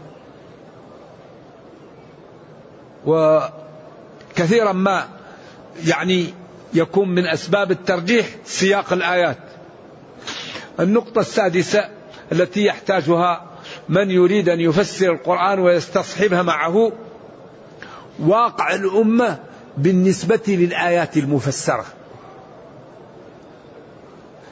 وكثيرا 3.05 4.71
ما 4.71 5.07
يعني 5.85 6.33
يكون 6.73 7.09
من 7.09 7.27
أسباب 7.27 7.71
الترجيح 7.71 8.27
سياق 8.45 8.93
الآيات. 8.93 9.37
النقطة 10.79 11.19
السادسة 11.19 11.89
التي 12.31 12.65
يحتاجها 12.65 13.45
من 13.89 14.11
يريد 14.11 14.49
أن 14.49 14.59
يفسر 14.59 15.11
القرآن 15.11 15.59
ويستصحبها 15.59 16.41
معه 16.41 16.91
واقع 18.19 18.75
الأمة 18.75 19.39
بالنسبة 19.79 20.41
للآيات 20.47 21.17
المفسرة. 21.17 21.85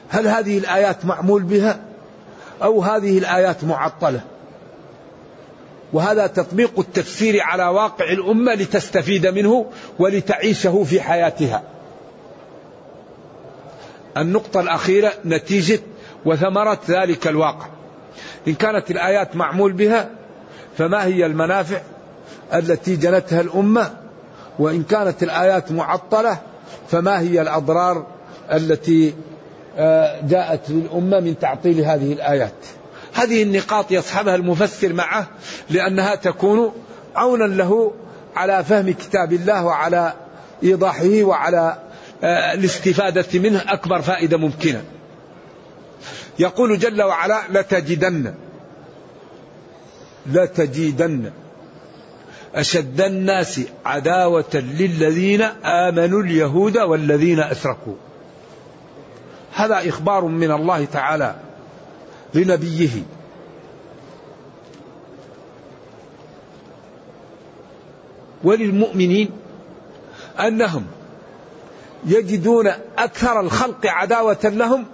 هل 0.08 0.26
هذه 0.28 0.58
الآيات 0.58 1.04
معمول 1.04 1.42
بها؟ 1.42 1.80
أو 2.62 2.82
هذه 2.82 3.18
الآيات 3.18 3.64
معطلة؟ 3.64 4.20
وهذا 5.92 6.26
تطبيق 6.26 6.78
التفسير 6.78 7.42
على 7.42 7.64
واقع 7.64 8.12
الأمة 8.12 8.54
لتستفيد 8.54 9.26
منه 9.26 9.66
ولتعيشه 9.98 10.84
في 10.84 11.00
حياتها. 11.00 11.62
النقطة 14.16 14.60
الأخيرة 14.60 15.12
نتيجة 15.24 15.80
وثمرة 16.24 16.80
ذلك 16.88 17.26
الواقع. 17.28 17.66
إن 18.48 18.54
كانت 18.54 18.90
الآيات 18.90 19.36
معمول 19.36 19.72
بها 19.72 20.10
فما 20.78 21.04
هي 21.04 21.26
المنافع 21.26 21.80
التي 22.54 22.96
جنتها 22.96 23.40
الأمة؟ 23.40 24.07
وإن 24.58 24.82
كانت 24.82 25.22
الآيات 25.22 25.72
معطلة 25.72 26.38
فما 26.88 27.20
هي 27.20 27.40
الأضرار 27.40 28.06
التي 28.52 29.14
آه، 29.78 30.20
جاءت 30.20 30.70
للأمة 30.70 31.20
من 31.20 31.38
تعطيل 31.38 31.80
هذه 31.80 32.12
الآيات؟ 32.12 32.54
هذه 33.14 33.42
النقاط 33.42 33.90
يصحبها 33.90 34.34
المفسر 34.34 34.92
معه 34.92 35.26
لأنها 35.70 36.14
تكون 36.14 36.72
عونا 37.16 37.44
له 37.44 37.92
على 38.36 38.64
فهم 38.64 38.90
كتاب 38.90 39.32
الله 39.32 39.64
وعلى 39.64 40.12
إيضاحه 40.62 41.22
وعلى 41.22 41.78
آه، 42.22 42.54
الاستفادة 42.54 43.40
منه 43.40 43.62
أكبر 43.68 44.02
فائدة 44.02 44.36
ممكنة. 44.36 44.82
يقول 46.38 46.78
جل 46.78 47.02
وعلا 47.02 47.40
لتجدن 47.50 48.34
لتجدن. 50.26 51.30
أشد 52.54 53.00
الناس 53.00 53.60
عداوة 53.84 54.54
للذين 54.54 55.42
آمنوا 55.64 56.22
اليهود 56.22 56.78
والذين 56.78 57.40
أشركوا. 57.40 57.94
هذا 59.52 59.88
إخبار 59.88 60.24
من 60.24 60.50
الله 60.50 60.84
تعالى 60.84 61.34
لنبيه. 62.34 63.02
وللمؤمنين 68.44 69.30
أنهم 70.40 70.86
يجدون 72.06 72.72
أكثر 72.98 73.40
الخلق 73.40 73.86
عداوة 73.86 74.38
لهم 74.44 74.84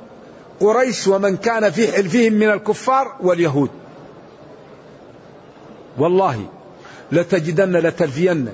قريش 0.60 1.06
ومن 1.06 1.36
كان 1.36 1.70
في 1.70 1.92
حلفهم 1.92 2.32
من 2.32 2.50
الكفار 2.50 3.16
واليهود. 3.20 3.70
والله 5.98 6.46
لتجدن 7.12 7.76
لتلفين 7.76 8.48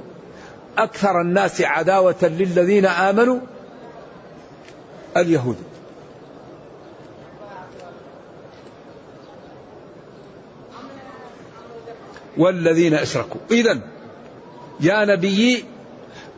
أكثر 0.79 1.21
الناس 1.21 1.61
عداوة 1.61 2.17
للذين 2.23 2.87
آمنوا 2.87 3.41
اليهود. 5.17 5.57
والذين 12.37 12.95
أشركوا. 12.95 13.41
إذا 13.51 13.81
يا 14.81 15.05
نبي 15.05 15.65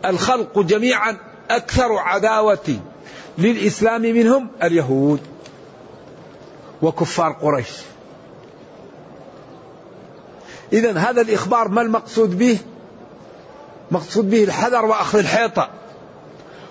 الخلق 0.05 0.59
جميعا 0.59 1.17
أكثر 1.51 1.93
عداوة 1.99 2.77
للإسلام 3.39 4.03
منهم 4.03 4.49
اليهود 4.63 5.21
وكفار 6.83 7.33
قريش. 7.33 7.92
إذا 10.73 10.99
هذا 10.99 11.21
الإخبار 11.21 11.69
ما 11.69 11.83
المقصود 11.83 12.39
به؟ 12.39 12.59
مقصود 13.91 14.31
به 14.31 14.45
الحذر 14.45 14.85
وأخذ 14.85 15.19
الحيطة 15.19 15.71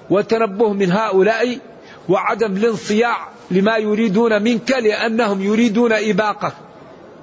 وتنبه 0.10 0.74
من 0.74 0.92
هؤلاء 0.92 1.58
وعدم 2.10 2.58
الانصياع 2.58 3.18
لما 3.52 3.78
يريدون 3.78 4.42
منك 4.42 4.72
لأنهم 4.72 5.42
يريدون 5.42 5.94
إباقك 5.94 6.54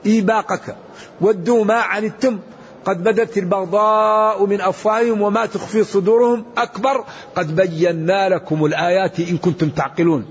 إيباقك 0.07 0.77
ودوا 1.21 1.65
ما 1.65 1.75
عنتم. 1.75 2.39
قد 2.85 3.05
بدت 3.05 3.39
البغضاء 3.39 4.47
من 4.47 4.61
أفواههم 4.61 5.23
وما 5.23 5.47
تخفي 5.47 5.85
صدورهم. 5.85 6.45
أكبر 6.57 7.05
قد 7.35 7.57
بينا 7.57 8.29
لكم 8.29 8.65
الآيات 8.65 9.21
إن 9.21 9.39
كنتم 9.39 9.69
تعقلون. 9.69 10.27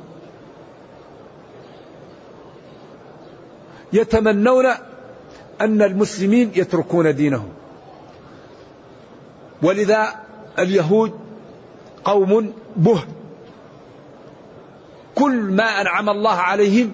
يتمنون 3.94 4.66
أن 5.62 5.82
المسلمين 5.82 6.52
يتركون 6.56 7.16
دينهم. 7.16 7.50
ولذا 9.62 10.08
اليهود 10.60 11.20
قوم 12.04 12.54
به 12.76 13.04
كل 15.16 15.36
ما 15.36 15.82
أنعم 15.82 16.10
الله 16.10 16.36
عليهم 16.36 16.92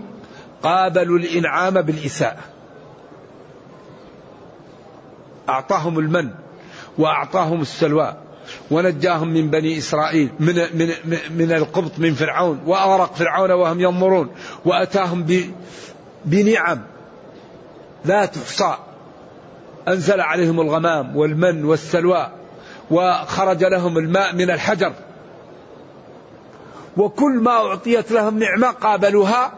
قابلوا 0.63 1.17
الإنعام 1.17 1.81
بالإساءة. 1.81 2.43
أعطاهم 5.49 5.99
المن 5.99 6.29
وأعطاهم 6.97 7.61
السلوى 7.61 8.15
ونجاهم 8.71 9.27
من 9.27 9.49
بني 9.49 9.77
إسرائيل 9.77 10.29
من, 10.39 10.55
من, 10.55 11.17
من 11.29 11.51
القبط 11.51 11.99
من 11.99 12.13
فرعون 12.13 12.61
وأغرق 12.65 13.15
فرعون 13.15 13.51
وهم 13.51 13.81
ينظرون 13.81 14.29
وأتاهم 14.65 15.25
بنعم. 16.25 16.81
لا 18.05 18.25
تحصى. 18.25 18.77
أنزل 19.87 20.21
عليهم 20.21 20.61
الغمام 20.61 21.17
والمن 21.17 21.65
والسلوى 21.65 22.31
وخرج 22.91 23.63
لهم 23.63 23.97
الماء 23.97 24.35
من 24.35 24.51
الحجر. 24.51 24.93
وكل 26.97 27.31
ما 27.31 27.51
أعطيت 27.51 28.11
لهم 28.11 28.39
نعمة 28.39 28.71
قابلوها 28.71 29.53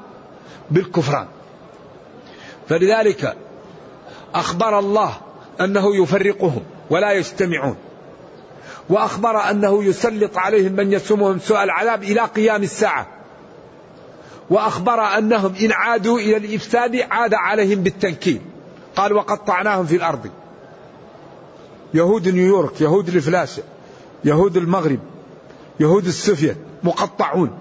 بالكفران. 0.72 1.28
فلذلك 2.70 3.36
أخبر 4.36 4.80
الله 4.80 5.14
أنه 5.62 5.96
يفرقهم 5.96 6.64
ولا 6.90 7.12
يجتمعون 7.12 7.76
وأخبر 8.90 9.50
أنه 9.50 9.84
يسلط 9.84 10.38
عليهم 10.38 10.72
من 10.72 10.94
يسومهم 10.94 11.40
سوء 11.40 11.64
العذاب 11.64 12.04
إلى 12.04 12.22
قيام 12.22 12.64
الساعة. 12.64 13.15
وأخبر 14.50 15.18
أنهم 15.18 15.54
إن 15.56 15.72
عادوا 15.72 16.20
إلى 16.20 16.38
الإفساد 16.38 16.96
عاد 16.96 17.34
عليهم 17.34 17.84
بالتنكيل. 17.84 18.42
قال 18.96 19.14
وقطعناهم 19.14 19.86
في 19.86 19.96
الأرض. 19.96 20.30
يهود 21.94 22.28
نيويورك 22.28 22.82
يهود 22.82 23.08
الفلاشة 23.08 23.64
يهود 24.24 24.58
المغرب 24.58 25.00
يهود 25.80 26.06
السوفيت 26.06 26.58
مقطعون. 26.84 27.58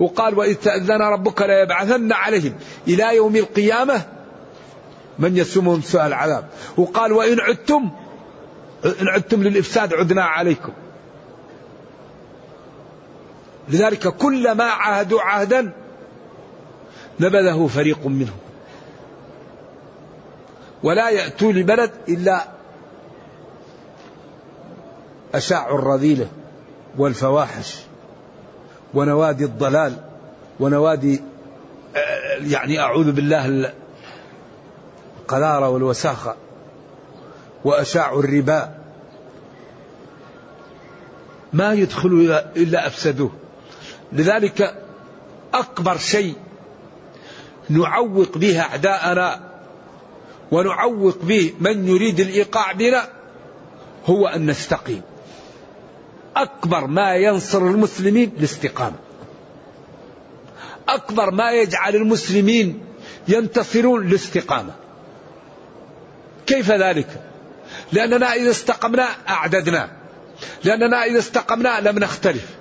وقال 0.00 0.38
وإذ 0.38 0.54
تأذن 0.54 1.02
ربك 1.02 1.42
ليبعثن 1.42 2.12
عليهم 2.12 2.54
إلى 2.88 3.16
يوم 3.16 3.36
القيامة 3.36 4.02
من 5.18 5.36
يسومهم 5.36 5.80
سوء 5.80 6.06
العذاب. 6.06 6.48
وقال 6.76 7.12
وإن 7.12 7.40
عدتم 7.40 7.90
إن 8.84 9.08
عدتم 9.08 9.42
للإفساد 9.42 9.94
عدنا 9.94 10.24
عليكم. 10.24 10.72
لذلك 13.70 14.08
كلما 14.08 14.64
عاهدوا 14.64 15.20
عهدا 15.22 15.72
نبذه 17.20 17.66
فريق 17.66 18.06
منهم. 18.06 18.36
ولا 20.82 21.10
يأتوا 21.10 21.52
لبلد 21.52 21.90
إلا 22.08 22.44
أشاعوا 25.34 25.78
الرذيلة 25.78 26.28
والفواحش 26.98 27.76
ونوادي 28.94 29.44
الضلال 29.44 29.96
ونوادي 30.60 31.22
يعني 32.40 32.80
أعوذ 32.80 33.12
بالله 33.12 33.72
القذارة 35.20 35.68
والوساخة 35.68 36.36
وأشاعوا 37.64 38.22
الربا. 38.22 38.74
ما 41.52 41.72
يدخلوا 41.72 42.40
إلا 42.56 42.86
أفسدوه. 42.86 43.30
لذلك 44.12 44.82
أكبر 45.54 45.98
شيء 45.98 46.34
نعوق 47.70 48.38
به 48.38 48.60
أعداءنا 48.60 49.40
ونعوق 50.50 51.18
به 51.22 51.54
من 51.60 51.88
يريد 51.88 52.20
الإيقاع 52.20 52.72
بنا 52.72 53.08
هو 54.06 54.26
أن 54.26 54.46
نستقيم. 54.50 55.02
أكبر 56.36 56.86
ما 56.86 57.14
ينصر 57.14 57.58
المسلمين 57.58 58.32
الاستقامة. 58.38 58.96
أكبر 60.88 61.30
ما 61.30 61.50
يجعل 61.50 61.96
المسلمين 61.96 62.80
ينتصرون 63.28 64.06
الاستقامة. 64.06 64.74
كيف 66.46 66.70
ذلك؟ 66.70 67.08
لأننا 67.92 68.34
إذا 68.34 68.50
استقمنا 68.50 69.08
أعددنا. 69.28 69.90
لأننا 70.64 71.04
إذا 71.04 71.18
استقمنا 71.18 71.80
لم 71.80 71.98
نختلف. 71.98 72.57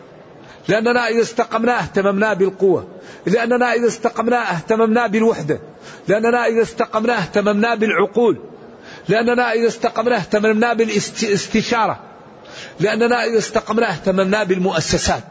لأننا 0.68 1.08
إذا 1.08 1.22
استقمنا 1.22 1.80
اهتممنا 1.80 2.34
بالقوة. 2.34 2.88
لأننا 3.26 3.74
إذا 3.74 3.88
استقمنا 3.88 4.52
اهتممنا 4.52 5.08
بالوحدة. 5.08 5.60
لأننا 6.08 6.46
إذا 6.46 6.62
استقمنا 6.62 7.18
اهتممنا 7.18 7.76
بالعقول. 7.76 8.38
لأننا 9.10 9.54
إذا 9.54 9.68
استقمنا 9.68 10.16
اهتممنا 10.16 10.74
بالاستشارة. 10.74 12.00
لأننا 12.80 13.26
إذا 13.26 13.38
استقمنا 13.38 13.90
اهتممنا 13.90 14.44
بالمؤسسات. 14.44 15.24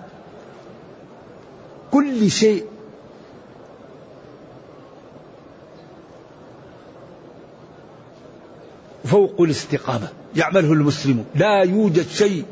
كل 1.91 2.31
شيء 2.31 2.67
فوق 9.05 9.41
الاستقامة. 9.41 10.09
يعمله 10.37 10.73
المسلمون 10.73 11.27
لا 11.35 11.63
يوجد 11.63 12.09
شيء 12.09 12.45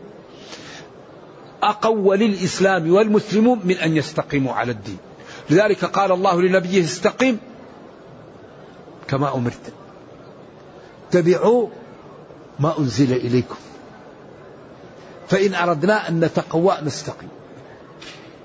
أقوى 1.71 2.17
للإسلام 2.17 2.93
والمسلمون 2.93 3.61
من 3.65 3.77
أن 3.77 3.97
يستقيموا 3.97 4.53
على 4.53 4.73
الدين. 4.73 4.99
لذلك 5.51 5.85
قال 5.85 6.13
الله 6.13 6.43
لنبيه 6.43 6.85
استقم 6.85 7.37
كما 9.09 9.35
أمرت. 9.35 9.73
اتبعوا 11.09 11.69
ما 12.59 12.79
أنزل 12.79 13.13
إليكم. 13.13 13.57
فإن 15.29 15.55
أردنا 15.55 16.09
أن 16.09 16.21
نتقوى 16.21 16.79
نستقيم. 16.83 17.29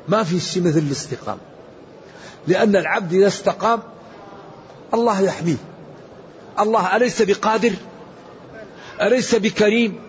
ما 0.07 0.23
في 0.23 0.39
شيء 0.39 0.63
مثل 0.63 0.79
الاستقامة. 0.79 1.39
لأن 2.47 2.75
العبد 2.75 3.13
إذا 3.13 3.27
استقام 3.27 3.79
الله 4.93 5.21
يحميه. 5.21 5.57
الله 6.59 6.95
أليس 6.95 7.21
بقادر؟ 7.21 7.73
أليس 9.01 9.35
بكريم؟ 9.35 10.08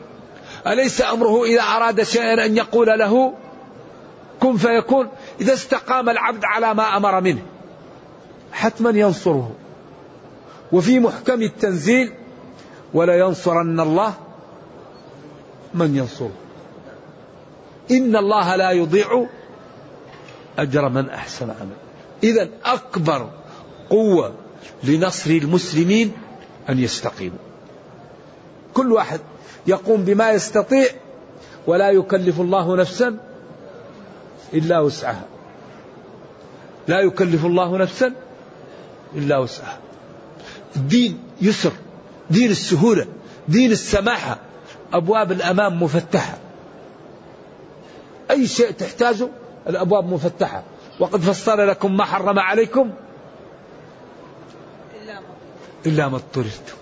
أليس 0.66 1.02
أمره 1.02 1.44
إذا 1.44 1.62
أراد 1.62 2.02
شيئا 2.02 2.46
أن 2.46 2.56
يقول 2.56 2.98
له؟ 2.98 3.34
كن 4.40 4.56
فيكون. 4.56 5.08
إذا 5.40 5.52
استقام 5.52 6.08
العبد 6.08 6.44
على 6.44 6.74
ما 6.74 6.96
أمر 6.96 7.20
منه. 7.20 7.42
حتما 8.52 8.90
ينصره. 8.90 9.52
وفي 10.72 11.00
محكم 11.00 11.42
التنزيل 11.42 12.12
ولا 12.94 13.18
ينصرن 13.18 13.80
الله 13.80 14.14
من 15.74 15.96
ينصره. 15.96 16.32
إن 17.90 18.16
الله 18.16 18.56
لا 18.56 18.70
يضيع 18.70 19.26
أجر 20.58 20.88
من 20.88 21.10
أحسن 21.10 21.50
عمل 21.50 21.76
إذا 22.22 22.48
أكبر 22.64 23.30
قوة 23.90 24.34
لنصر 24.84 25.30
المسلمين 25.30 26.12
أن 26.68 26.78
يستقيموا. 26.78 27.38
كل 28.74 28.92
واحد 28.92 29.20
يقوم 29.66 30.04
بما 30.04 30.30
يستطيع 30.30 30.86
ولا 31.66 31.90
يكلف 31.90 32.40
الله 32.40 32.76
نفسا 32.76 33.18
إلا 34.54 34.80
وسعها. 34.80 35.24
لا 36.88 37.00
يكلف 37.00 37.46
الله 37.46 37.78
نفسا 37.78 38.12
إلا 39.14 39.38
وسعها. 39.38 39.78
الدين 40.76 41.18
يسر 41.40 41.72
دين 42.30 42.50
السهولة 42.50 43.06
دين 43.48 43.72
السماحة 43.72 44.38
أبواب 44.92 45.32
الأمام 45.32 45.82
مفتحة. 45.82 46.38
أي 48.30 48.46
شيء 48.46 48.70
تحتاجه 48.70 49.28
الأبواب 49.68 50.12
مفتحة. 50.12 50.62
وقد 51.00 51.20
فصل 51.20 51.68
لكم 51.68 51.96
ما 51.96 52.04
حرم 52.04 52.38
عليكم 52.38 52.90
إلا 55.86 56.08
ما 56.08 56.16
اضطررتم. 56.16 56.74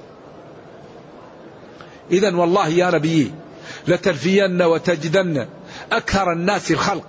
إذا 2.10 2.36
والله 2.36 2.68
يا 2.68 2.90
نبي 2.90 3.32
لتلفين 3.88 4.62
وتجدن 4.62 5.46
أكثر 5.92 6.32
الناس 6.32 6.70
الخلق 6.70 7.04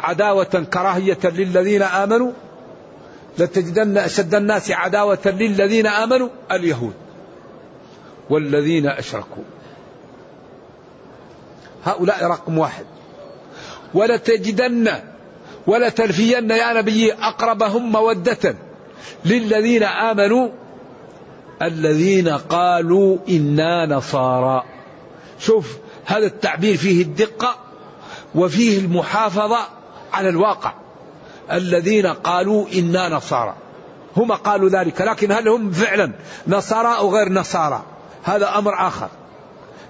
عداوة 0.00 0.66
كراهية 0.72 1.18
للذين 1.24 1.82
آمنوا 1.82 2.32
لتجدن 3.38 3.98
أشد 3.98 4.34
الناس 4.34 4.70
عداوة 4.70 5.18
للذين 5.26 5.86
آمنوا 5.86 6.28
اليهود 6.52 6.94
والذين 8.30 8.86
أشركوا. 8.86 9.42
هؤلاء 11.84 12.24
رقم 12.24 12.58
واحد. 12.58 12.84
ولتجدن 13.94 14.92
ولتلفين 15.66 16.50
يا 16.50 16.72
نبي 16.72 17.12
أقربهم 17.12 17.92
مودة 17.92 18.54
للذين 19.24 19.82
آمنوا 19.82 20.48
الذين 21.62 22.28
قالوا 22.28 23.18
إنا 23.28 23.86
نصارى. 23.86 24.64
شوف 25.38 25.78
هذا 26.04 26.26
التعبير 26.26 26.76
فيه 26.76 27.02
الدقة 27.02 27.56
وفيه 28.34 28.78
المحافظة 28.78 29.58
على 30.12 30.28
الواقع. 30.28 30.72
الذين 31.52 32.06
قالوا 32.06 32.66
إنا 32.74 33.08
نصارى. 33.08 33.54
هم 34.16 34.32
قالوا 34.32 34.68
ذلك 34.68 35.00
لكن 35.00 35.32
هل 35.32 35.48
هم 35.48 35.70
فعلا 35.70 36.12
نصارى 36.46 36.98
أو 36.98 37.16
غير 37.16 37.28
نصارى؟ 37.28 37.82
هذا 38.22 38.58
أمر 38.58 38.86
آخر. 38.86 39.08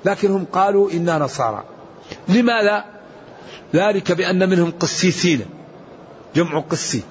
لكن 0.04 0.30
هم 0.30 0.44
قالوا 0.52 0.90
إنا 0.90 1.18
نصارى. 1.18 1.64
لماذا؟ 2.28 2.84
ذلك 3.74 4.12
بأن 4.12 4.48
منهم 4.48 4.72
قسيسين. 4.80 5.46
جمع 6.34 6.60
قسي 6.60 7.02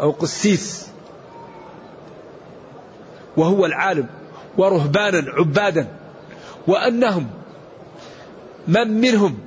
أو 0.00 0.10
قسيس. 0.10 0.86
وهو 3.36 3.66
العالم 3.66 4.06
ورهبانا 4.58 5.32
عبادا 5.32 5.88
وأنهم 6.66 7.26
من 8.68 9.00
منهم 9.00 9.38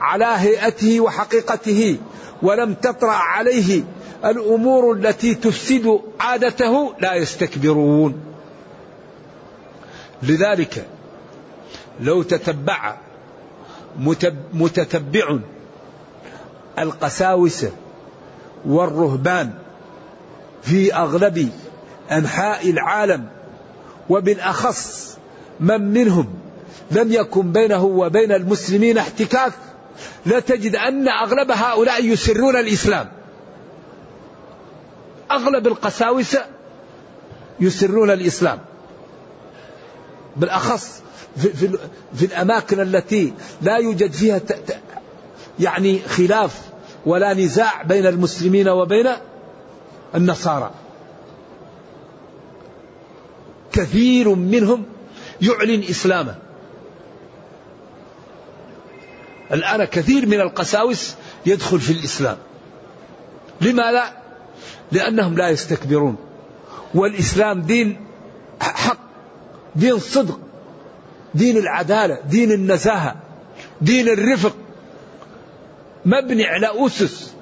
على 0.00 0.24
هيئته 0.24 1.00
وحقيقته 1.00 1.98
ولم 2.42 2.74
تطرأ 2.74 3.12
عليه 3.12 3.82
الأمور 4.24 4.92
التي 4.92 5.34
تفسد 5.34 6.00
عادته 6.20 6.94
لا 7.00 7.14
يستكبرون. 7.14 8.14
لذلك 10.22 10.86
لو 12.00 12.22
تتبع 12.22 12.96
متتبع 14.52 15.38
القساوسة 16.78 17.70
والرهبان 18.66 19.50
في 20.62 20.94
أغلب 20.94 21.50
أنحاء 22.10 22.70
العالم 22.70 23.26
وبالأخص 24.08 25.16
من 25.60 25.92
منهم 25.92 26.34
لم 26.90 27.12
يكن 27.12 27.52
بينه 27.52 27.84
وبين 27.84 28.32
المسلمين 28.32 28.98
احتكاك 28.98 29.52
لتجد 30.26 30.76
أن 30.76 31.08
أغلب 31.08 31.50
هؤلاء 31.50 32.04
يسرون 32.04 32.56
الإسلام. 32.56 33.08
أغلب 35.30 35.66
القساوسة 35.66 36.44
يسرون 37.60 38.10
الإسلام. 38.10 38.58
بالأخص 40.36 41.02
في, 41.36 41.48
في, 41.48 41.78
في 42.14 42.24
الأماكن 42.24 42.80
التي 42.80 43.32
لا 43.62 43.76
يوجد 43.76 44.12
فيها 44.12 44.40
يعني 45.60 45.98
خلاف 46.08 46.60
ولا 47.06 47.34
نزاع 47.34 47.82
بين 47.82 48.06
المسلمين 48.06 48.68
وبين 48.68 49.08
النصارى. 50.14 50.70
كثير 53.72 54.34
منهم 54.34 54.84
يعلن 55.42 55.82
إسلامه. 55.90 56.34
الآن 59.52 59.84
كثير 59.84 60.26
من 60.26 60.40
القساوس 60.40 61.14
يدخل 61.46 61.80
في 61.80 61.92
الإسلام. 61.92 62.36
لماذا؟ 63.60 64.12
لأنهم 64.92 65.36
لا 65.36 65.48
يستكبرون. 65.48 66.16
والإسلام 66.94 67.62
دين 67.62 68.06
حق 68.60 68.98
دين 69.76 69.98
صدق 69.98 70.40
دين 71.34 71.56
العدالة 71.56 72.20
دين 72.20 72.52
النزاهة 72.52 73.16
دين 73.80 74.08
الرفق. 74.08 74.56
مبني 76.04 76.44
على 76.44 76.86
أسس 76.86 77.34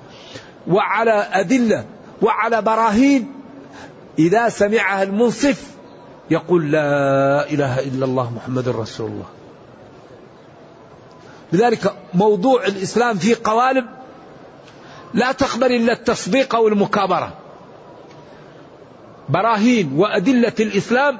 وعلى 0.69 1.29
أدلة 1.33 1.85
وعلى 2.23 2.62
براهين. 2.62 3.33
إذا 4.19 4.49
سمعها 4.49 5.03
المنصف 5.03 5.71
يقول 6.31 6.73
لا 6.73 7.51
إله 7.51 7.81
إلا 7.81 8.05
الله 8.05 8.31
محمد 8.31 8.69
رسول 8.69 9.11
الله. 9.11 9.29
لذلك 11.53 11.95
موضوع 12.14 12.66
الإسلام 12.66 13.16
فيه 13.16 13.37
قوالب 13.45 13.87
لا 15.14 15.33
تقبل 15.33 15.66
إلا 15.66 15.93
التصديق 15.93 16.55
أو 16.55 16.69
المكابرة. 16.69 17.33
براهين 19.29 19.93
وأدلة 19.97 20.53
الإسلام 20.61 21.19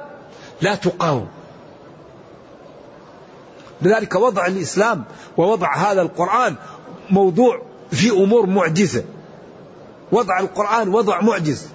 لا 0.61 0.75
تقاوم. 0.75 1.27
لذلك 3.81 4.15
وضع 4.15 4.45
الإسلام 4.45 5.03
ووضع 5.37 5.75
هذا 5.75 6.01
القرآن 6.01 6.55
موضوع 7.09 7.61
في 7.91 8.09
أمور 8.09 8.45
معجزة. 8.45 9.03
وضع 10.11 10.39
القرآن 10.39 10.87
وضع 10.87 11.21
معجز. 11.21 11.67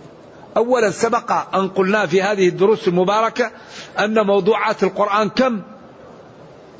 أولا 0.56 0.90
سبق 0.90 1.54
أن 1.56 1.68
قلنا 1.68 2.06
في 2.06 2.22
هذه 2.22 2.48
الدروس 2.48 2.88
المباركة 2.88 3.50
أن 3.98 4.26
موضوعات 4.26 4.82
القرآن 4.82 5.28
كم؟ 5.28 5.62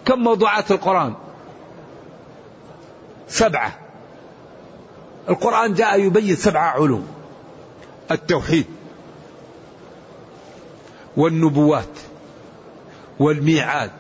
كم 0.05 0.19
موضوعات 0.19 0.71
القرآن؟ 0.71 1.15
سبعة. 3.29 3.79
القرآن 5.29 5.75
جاء 5.75 6.01
يبين 6.01 6.37
سبعة 6.37 6.71
علوم. 6.71 7.07
التوحيد 8.11 8.67
والنبوات 11.17 11.99
والميعاد 13.19 13.91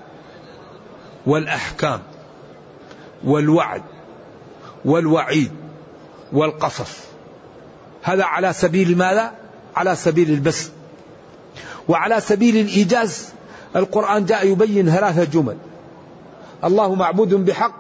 والأحكام 1.27 2.03
والوعد 3.25 3.83
والوعيد 4.85 5.53
والقصص. 6.33 6.99
هذا 8.03 8.25
على 8.25 8.53
سبيل 8.53 8.99
ماذا؟ 8.99 9.45
على 9.77 9.97
سبيل 9.97 10.31
البسط 10.31 10.71
وعلى 11.89 12.21
سبيل 12.21 12.57
الإيجاز. 12.57 13.29
القرآن 13.77 14.25
جاء 14.25 14.47
يبين 14.47 14.91
ثلاثة 14.91 15.25
جمل 15.25 15.57
الله 16.65 16.95
معبود 16.95 17.35
بحق 17.35 17.75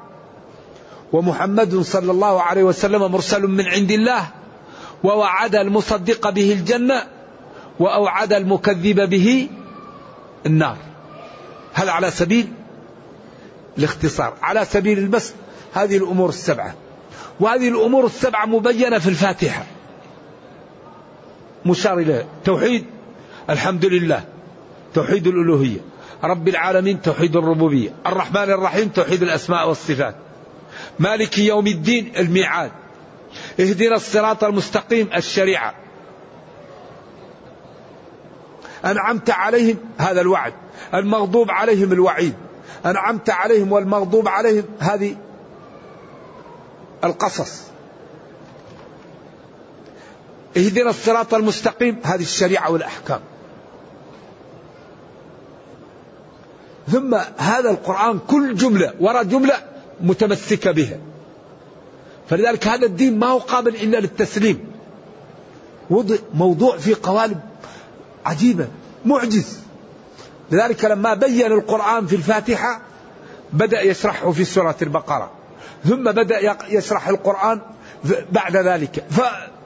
ومحمد 1.12 1.80
صلى 1.80 2.10
الله 2.12 2.42
عليه 2.42 2.62
وسلم 2.62 3.12
مرسل 3.12 3.42
من 3.42 3.64
عند 3.66 3.90
الله 3.90 4.28
ووعد 5.04 5.54
المصدق 5.54 6.30
به 6.30 6.52
الجنة 6.52 7.02
وأوعد 7.78 8.32
المكذب 8.32 9.10
به 9.10 9.48
النار. 10.46 10.76
هذا 11.74 11.90
على 11.90 12.10
سبيل 12.10 12.52
الاختصار؟ 13.78 14.34
على 14.42 14.64
سبيل 14.64 14.98
البسط. 14.98 15.34
هذه 15.74 15.96
الأمور 15.96 16.28
السبعة. 16.28 16.74
وهذه 17.40 17.68
الأمور 17.68 18.06
السبعة 18.06 18.46
مبينة 18.46 18.98
في 18.98 19.08
الفاتحة. 19.08 19.64
مشار 21.66 21.98
إليه 21.98 22.26
توحيد. 22.44 22.84
الحمد 23.50 23.84
لله. 23.84 24.24
توحيد 24.94 25.26
الألوهية. 25.26 25.78
رب 26.24 26.48
العالمين 26.48 27.02
توحيد 27.02 27.36
الربوبية. 27.36 27.90
الرحمن 28.06 28.50
الرحيم 28.50 28.88
توحيد 28.88 29.22
الأسماء 29.22 29.68
والصفات. 29.68 30.16
مالك 30.98 31.38
يوم 31.38 31.66
الدين 31.66 32.12
الميعاد. 32.16 32.70
اهدنا 33.60 33.96
الصراط 33.96 34.44
المستقيم 34.44 35.08
الشريعة. 35.16 35.74
أنعمت 38.84 39.30
عليهم 39.30 39.76
هذا 39.98 40.20
الوعد. 40.20 40.52
المغضوب 40.94 41.50
عليهم 41.50 41.92
الوعيد. 41.92 42.34
أنعمت 42.86 43.30
عليهم 43.30 43.72
والمغضوب 43.72 44.28
عليهم 44.28 44.64
هذه 44.78 45.16
القصص. 47.04 47.75
اهدنا 50.56 50.90
الصراط 50.90 51.34
المستقيم. 51.34 52.00
هذه 52.04 52.22
الشريعة 52.22 52.70
والأحكام. 52.70 53.20
ثم 56.92 57.14
هذا 57.36 57.70
القرآن 57.70 58.18
كل 58.18 58.54
جملة 58.54 58.94
وراء 59.00 59.22
جملة 59.22 59.54
متمسكة 60.00 60.70
بها. 60.70 60.98
فلذلك 62.30 62.66
هذا 62.66 62.86
الدين 62.86 63.18
ما 63.18 63.26
هو 63.26 63.38
قابل 63.38 63.74
إلا 63.74 63.96
للتسليم. 63.96 64.66
وضع 65.90 66.16
موضوع 66.34 66.76
في 66.76 66.94
قوالب 66.94 67.40
عجيبة 68.24 68.68
معجز. 69.04 69.58
لذلك 70.50 70.84
لما 70.84 71.14
بين 71.14 71.52
القرآن 71.52 72.06
في 72.06 72.16
الفاتحة 72.16 72.80
بدأ 73.52 73.80
يشرحه 73.82 74.32
في 74.32 74.44
سورة 74.44 74.76
البقرة. 74.82 75.30
ثم 75.84 76.04
بدأ 76.04 76.56
يشرح 76.68 77.08
القرآن 77.08 77.60
بعد 78.32 78.56
ذلك. 78.56 79.04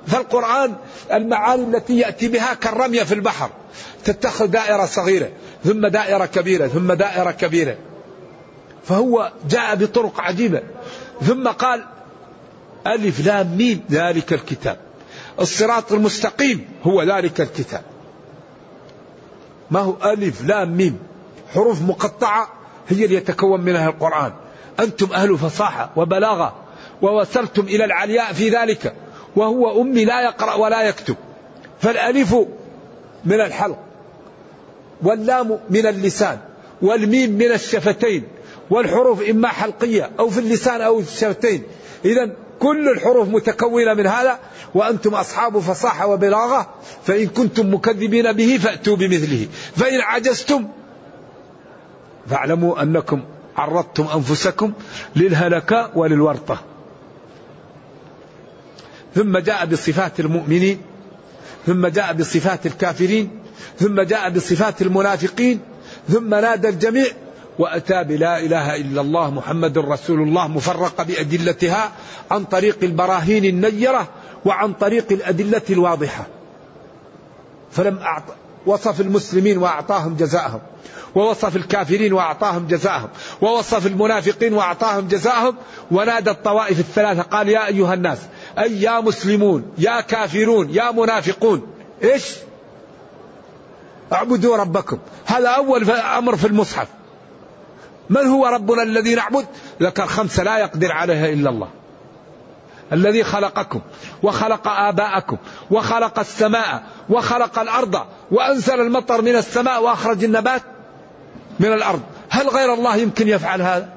فالقرآن 0.06 0.74
المعاني 1.12 1.76
التي 1.76 1.98
يأتي 1.98 2.28
بها 2.28 2.54
كالرمية 2.54 3.02
في 3.02 3.14
البحر 3.14 3.50
تتخذ 4.04 4.46
دائرة 4.46 4.86
صغيرة 4.86 5.30
ثم 5.64 5.86
دائرة 5.86 6.26
كبيرة 6.26 6.66
ثم 6.66 6.92
دائرة 6.92 7.30
كبيرة. 7.30 7.76
فهو 8.84 9.32
جاء 9.48 9.74
بطرق 9.74 10.20
عجيبة. 10.20 10.62
ثم 11.22 11.48
قال 11.48 11.84
ألف 12.86 13.26
لام 13.26 13.56
ميم 13.56 13.84
ذلك 13.90 14.32
الكتاب. 14.32 14.78
الصراط 15.40 15.92
المستقيم 15.92 16.68
هو 16.82 17.02
ذلك 17.02 17.40
الكتاب. 17.40 17.82
ما 19.70 19.80
هو 19.80 19.96
ألف 20.04 20.42
لام 20.44 20.76
ميم؟ 20.76 20.98
حروف 21.54 21.82
مقطعة 21.82 22.48
هي 22.88 23.04
اللي 23.04 23.16
يتكون 23.16 23.60
منها 23.60 23.88
القرآن. 23.88 24.32
أنتم 24.80 25.12
أهل 25.12 25.38
فصاحة 25.38 25.90
وبلاغة 25.96 26.54
ووصلتم 27.02 27.62
إلى 27.62 27.84
العلياء 27.84 28.32
في 28.32 28.48
ذلك. 28.48 28.94
وهو 29.40 29.83
أمي 29.83 30.05
لا 30.05 30.20
يقرأ 30.20 30.55
ولا 30.55 30.83
يكتب. 30.88 31.16
فالألف 31.81 32.37
من 33.24 33.40
الحلق 33.40 33.79
واللام 35.03 35.59
من 35.70 35.87
اللسان 35.87 36.38
والميم 36.83 37.31
من 37.31 37.53
الشفتين 37.53 38.22
والحروف 38.70 39.29
إما 39.31 39.48
حلقية 39.48 40.11
أو 40.18 40.31
في 40.31 40.40
اللسان 40.40 40.81
أو 40.81 41.03
في 41.03 41.12
الشفتين. 41.12 41.62
إذا 42.05 42.31
كل 42.61 42.88
الحروف 42.88 43.29
متكونة 43.29 43.94
من 43.94 44.07
هذا 44.07 44.38
وأنتم 44.74 45.14
أصحاب 45.14 45.59
فصاحة 45.59 46.07
وبلاغة 46.07 46.74
فإن 47.05 47.26
كنتم 47.26 47.74
مكذبين 47.74 48.33
به 48.33 48.59
فأتوا 48.62 48.96
بمثله. 48.96 49.46
فإن 49.76 50.00
عجزتم 50.00 50.68
فاعلموا 52.26 52.83
أنكم 52.83 53.22
عرضتم 53.57 54.07
أنفسكم 54.14 54.72
للهلكة 55.16 55.90
وللورطة. 55.94 56.69
ثم 59.14 59.38
جاء 59.38 59.66
بصفات 59.66 60.20
المؤمنين 60.20 60.81
ثم 61.66 61.87
جاء 61.87 62.12
بصفات 62.12 62.66
الكافرين 62.66 63.31
ثم 63.79 64.01
جاء 64.01 64.31
بصفات 64.31 64.83
المنافقين 64.83 65.61
ثم 66.09 66.35
نادى 66.35 66.68
الجميع 66.68 67.07
وأتى 67.59 68.05
بلا 68.05 68.38
إله 68.38 68.77
إلا 68.77 69.01
الله 69.01 69.31
محمد 69.31 69.79
رسول 69.79 70.23
الله 70.23 70.49
مفرقة 70.49 71.05
بأدلتها 71.05 71.92
عن 72.31 72.44
طريق 72.44 72.79
البراهين 72.83 73.44
النيرة 73.44 74.09
وعن 74.44 74.73
طريق 74.73 75.12
الأدلة 75.12 75.62
الواضحة. 75.70 76.27
فلم 77.73 77.99
أعط... 77.99 78.23
وصف 78.66 79.01
المسلمين 79.01 79.59
وأعطاهم 79.59 80.16
جزاءهم 80.16 80.61
ووصف 81.14 81.57
الكافرين 81.57 82.12
وأعطاهم 82.12 82.66
جزاءهم 82.66 83.09
ووصف 83.40 83.87
المنافقين 83.87 84.55
وأعطاهم 84.55 85.09
جزاءهم 85.09 85.55
ونادى 85.90 86.31
الطوائف 86.31 86.81
الثلاثة 86.81 87.23
قال 87.23 87.49
يا 87.49 87.66
أيها 87.66 87.94
الناس 87.94 88.18
أي 88.61 88.83
يا 88.83 89.01
مسلمون 89.01 89.73
يا 89.79 90.01
كافرون 90.01 90.70
يا 90.70 90.90
منافقون 90.90 91.66
إيش؟ 92.05 92.35
اعبدوا 94.12 94.57
ربكم. 94.57 94.99
هذا 95.27 95.49
أول 95.49 95.90
أمر 95.90 96.37
في 96.37 96.46
المصحف. 96.46 96.88
من 98.11 98.27
هو 98.27 98.46
ربنا 98.46 98.83
الذي 98.83 99.14
نعبد؟ 99.14 99.46
ذكر 99.83 100.07
خمسة 100.07 100.42
لا 100.42 100.59
يقدر 100.59 100.92
عليها 100.92 101.29
إلا 101.29 101.51
الله. 101.51 101.68
الذي 102.92 103.25
خلقكم 103.25 103.81
وخلق 104.23 104.68
آباءكم 104.68 105.37
وخلق 105.70 106.18
السماء 106.18 106.83
وخلق 107.09 107.59
الأرض 107.59 108.07
وأنزل 108.31 108.81
المطر 108.81 109.23
من 109.23 109.37
السماء 109.37 109.83
وأخرج 109.83 110.25
النبات 110.25 110.62
من 111.61 111.73
الأرض. 111.73 112.01
هل 112.31 112.49
غير 112.49 112.75
الله 112.75 112.96
يمكن 112.96 113.29
يفعل 113.29 113.62
هذا؟ 113.62 113.88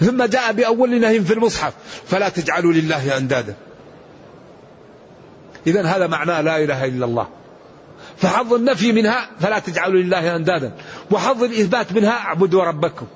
ثم 0.00 0.24
جاء 0.24 0.52
بأول 0.52 1.00
نهي 1.00 1.20
في 1.20 1.34
المصحف 1.34 1.72
فلا 2.06 2.28
تجعلوا 2.28 2.72
لله 2.72 3.16
أندادا. 3.16 3.54
إذا 5.68 5.82
هذا 5.82 6.06
معناه 6.06 6.40
لا 6.40 6.64
إله 6.64 6.84
إلا 6.84 7.04
الله. 7.04 7.28
فحظ 8.16 8.54
النفي 8.54 8.92
منها 8.92 9.30
فلا 9.40 9.58
تجعلوا 9.58 10.02
لله 10.02 10.36
أندادا. 10.36 10.72
وحظ 11.10 11.42
الإثبات 11.42 11.92
منها 11.92 12.10
اعبدوا 12.10 12.64
ربكم. 12.64 13.06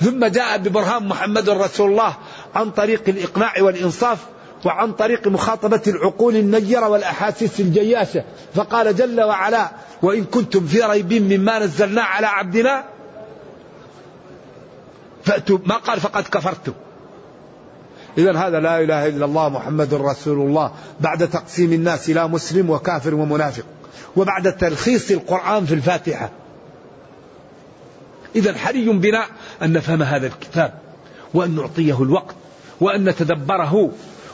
ثم 0.00 0.26
جاء 0.26 0.58
ببرهان 0.58 1.08
محمد 1.08 1.50
رسول 1.50 1.90
الله 1.90 2.14
عن 2.54 2.70
طريق 2.70 3.02
الإقناع 3.08 3.52
والإنصاف 3.60 4.18
وعن 4.64 4.92
طريق 4.92 5.28
مخاطبة 5.28 5.82
العقول 5.86 6.36
النيرة 6.36 6.88
والأحاسيس 6.88 7.60
الجياشة. 7.60 8.24
فقال 8.54 8.96
جل 8.96 9.22
وعلا 9.22 9.70
وإن 10.02 10.24
كنتم 10.24 10.66
في 10.66 10.82
ريب 10.82 11.12
مما 11.12 11.58
نزلنا 11.58 12.02
على 12.02 12.26
عبدنا 12.26 12.84
فأتوا 15.24 15.58
ما 15.66 15.76
قال 15.76 16.00
فقد 16.00 16.22
كفرتم. 16.22 16.72
إذا 18.18 18.36
هذا 18.36 18.60
لا 18.60 18.80
إله 18.80 19.08
إلا 19.08 19.24
الله 19.24 19.48
محمد 19.48 19.94
رسول 19.94 20.48
الله. 20.48 20.72
بعد 21.00 21.28
تقسيم 21.28 21.72
الناس 21.72 22.10
إلى 22.10 22.28
مسلم 22.28 22.70
وكافر 22.70 23.14
ومنافق. 23.14 23.64
وبعد 24.16 24.56
تلخيص 24.56 25.10
القرآن 25.10 25.64
في 25.66 25.74
الفاتحة. 25.74 26.30
إذا 28.36 28.58
حري 28.58 28.88
بنا 28.88 29.24
أن 29.62 29.72
نفهم 29.72 30.02
هذا 30.02 30.26
الكتاب. 30.26 30.74
وأن 31.34 31.56
نعطيه 31.56 32.02
الوقت. 32.02 32.34
وأن 32.80 33.04
نتدبره. 33.04 33.90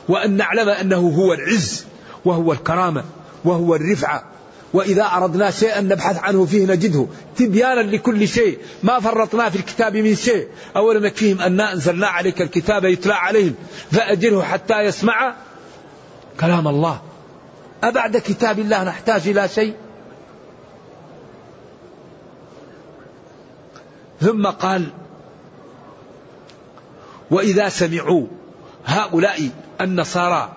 وأن 0.09 0.37
نعلم 0.37 0.69
أنه 0.69 1.09
هو 1.09 1.33
العز. 1.33 1.85
وهو 2.25 2.53
الكرامة. 2.53 3.05
وهو 3.45 3.75
الرفعة. 3.75 4.25
وإذا 4.75 5.05
أردنا 5.05 5.51
شيئا 5.51 5.81
نبحث 5.81 6.19
عنه 6.19 6.45
فيه 6.45 6.67
نجده. 6.67 7.07
تبيانا 7.37 7.81
لكل 7.81 8.29
شيء. 8.29 8.59
ما 8.83 9.01
فرطنا 9.01 9.51
في 9.51 9.57
الكتاب 9.57 9.97
من 9.97 10.15
شيء. 10.15 10.49
أولا 10.77 11.01
نكفيهم 11.01 11.41
أن 11.41 11.61
أنزلنا 11.61 12.07
عليك 12.07 12.43
الكتاب 12.43 12.85
يتلى 12.85 13.15
عليهم. 13.15 13.55
فأجره 13.93 14.43
حتى 14.43 14.81
يسمع 14.81 15.35
كلام 16.41 16.69
الله. 16.69 17.01
أبعد 17.85 18.17
كتاب 18.17 18.59
الله 18.59 18.85
نحتاج 18.85 19.29
إلى 19.29 19.49
شيء؟ 19.49 19.75
ثم 24.21 24.47
قال 24.47 24.89
وإذا 27.31 27.69
سمعوا 27.69 28.27
هؤلاء 28.85 29.51
النصارى 29.81 30.53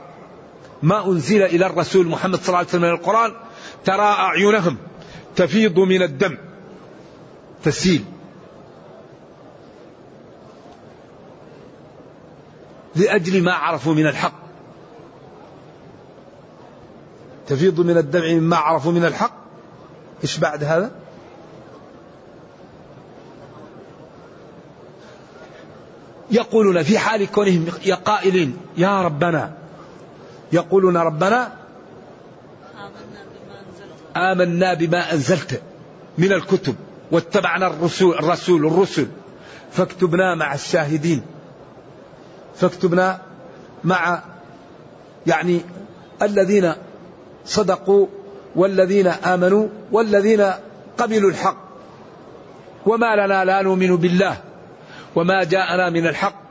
ما 0.81 1.07
أنزل 1.07 1.43
إلى 1.43 1.65
الرسول 1.65 2.07
محمد 2.07 2.35
صلى 2.35 2.47
الله 2.47 2.57
عليه 2.57 2.67
وسلم 2.67 2.81
من 2.81 2.89
القرآن 2.89 3.33
ترى 3.85 4.01
أعينهم 4.01 4.77
تفيض 5.35 5.79
من 5.79 6.01
الدم. 6.01 6.37
تسيل. 7.63 8.05
لأجل 12.95 13.43
ما 13.43 13.53
عرفوا 13.53 13.93
من 13.93 14.07
الحق. 14.07 14.41
تفيض 17.47 17.79
من 17.79 17.97
الدمع 17.97 18.27
مما 18.27 18.57
عرفوا 18.57 18.91
من 18.91 19.05
الحق. 19.05 19.35
إيش 20.23 20.37
بعد 20.37 20.63
هذا؟ 20.63 20.91
يقولون 26.31 26.83
في 26.83 26.99
حال 26.99 27.31
كونهم 27.31 27.65
قائلين 28.05 28.57
يا 28.77 29.01
ربنا. 29.01 29.53
يقولون 30.51 30.97
ربنا 30.97 31.60
آمنا 34.17 34.73
بما 34.73 35.13
أنزلت 35.13 35.61
من 36.17 36.31
الكتب 36.33 36.75
واتبعنا 37.11 37.67
الرسول 37.67 38.15
الرسول 38.15 38.65
الرسل. 38.65 39.07
فاكتبنا 39.71 40.35
مع 40.35 40.53
الشاهدين. 40.53 41.21
فاكتبنا 42.55 43.21
مع 43.83 44.23
يعني 45.27 45.61
الذين 46.21 46.73
صدقوا 47.45 48.07
والذين 48.55 49.07
آمنوا 49.07 49.67
والذين 49.91 50.51
قبلوا 50.97 51.29
الحق. 51.29 51.57
وما 52.85 53.15
لنا 53.15 53.45
لا 53.45 53.61
نؤمن 53.61 53.95
بالله. 53.95 54.37
وما 55.15 55.43
جاءنا 55.43 55.89
من 55.89 56.07
الحق. 56.07 56.41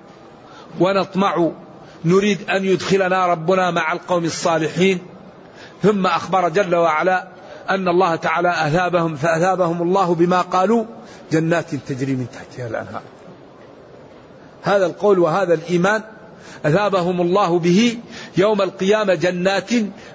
ونطمع 0.81 1.51
نريد 2.05 2.51
أن 2.51 2.65
يدخلنا 2.65 3.27
ربنا 3.27 3.71
مع 3.71 3.93
القوم 3.93 4.25
الصالحين. 4.25 4.99
ثم 5.83 6.07
أخبر 6.07 6.49
جل 6.49 6.75
وعلا 6.75 7.29
أن 7.71 7.89
الله 7.89 8.17
تعالى 8.17 8.49
أثابهم 8.49 9.17
فأثابهم 9.17 9.83
الله 9.83 10.15
بما 10.15 10.41
قالوا 10.41 10.85
جنات 11.33 11.75
تجري 11.75 12.13
من 12.13 12.27
تحتها 12.33 12.67
الأنهار. 12.67 13.03
هذا 14.63 14.87
القول 14.87 15.19
وهذا 15.19 15.55
الإيمان 15.55 16.03
أثابهم 16.65 17.21
الله 17.21 17.59
به 17.59 17.99
يوم 18.37 18.63
القيامة 18.63 19.15
جنات 19.15 19.71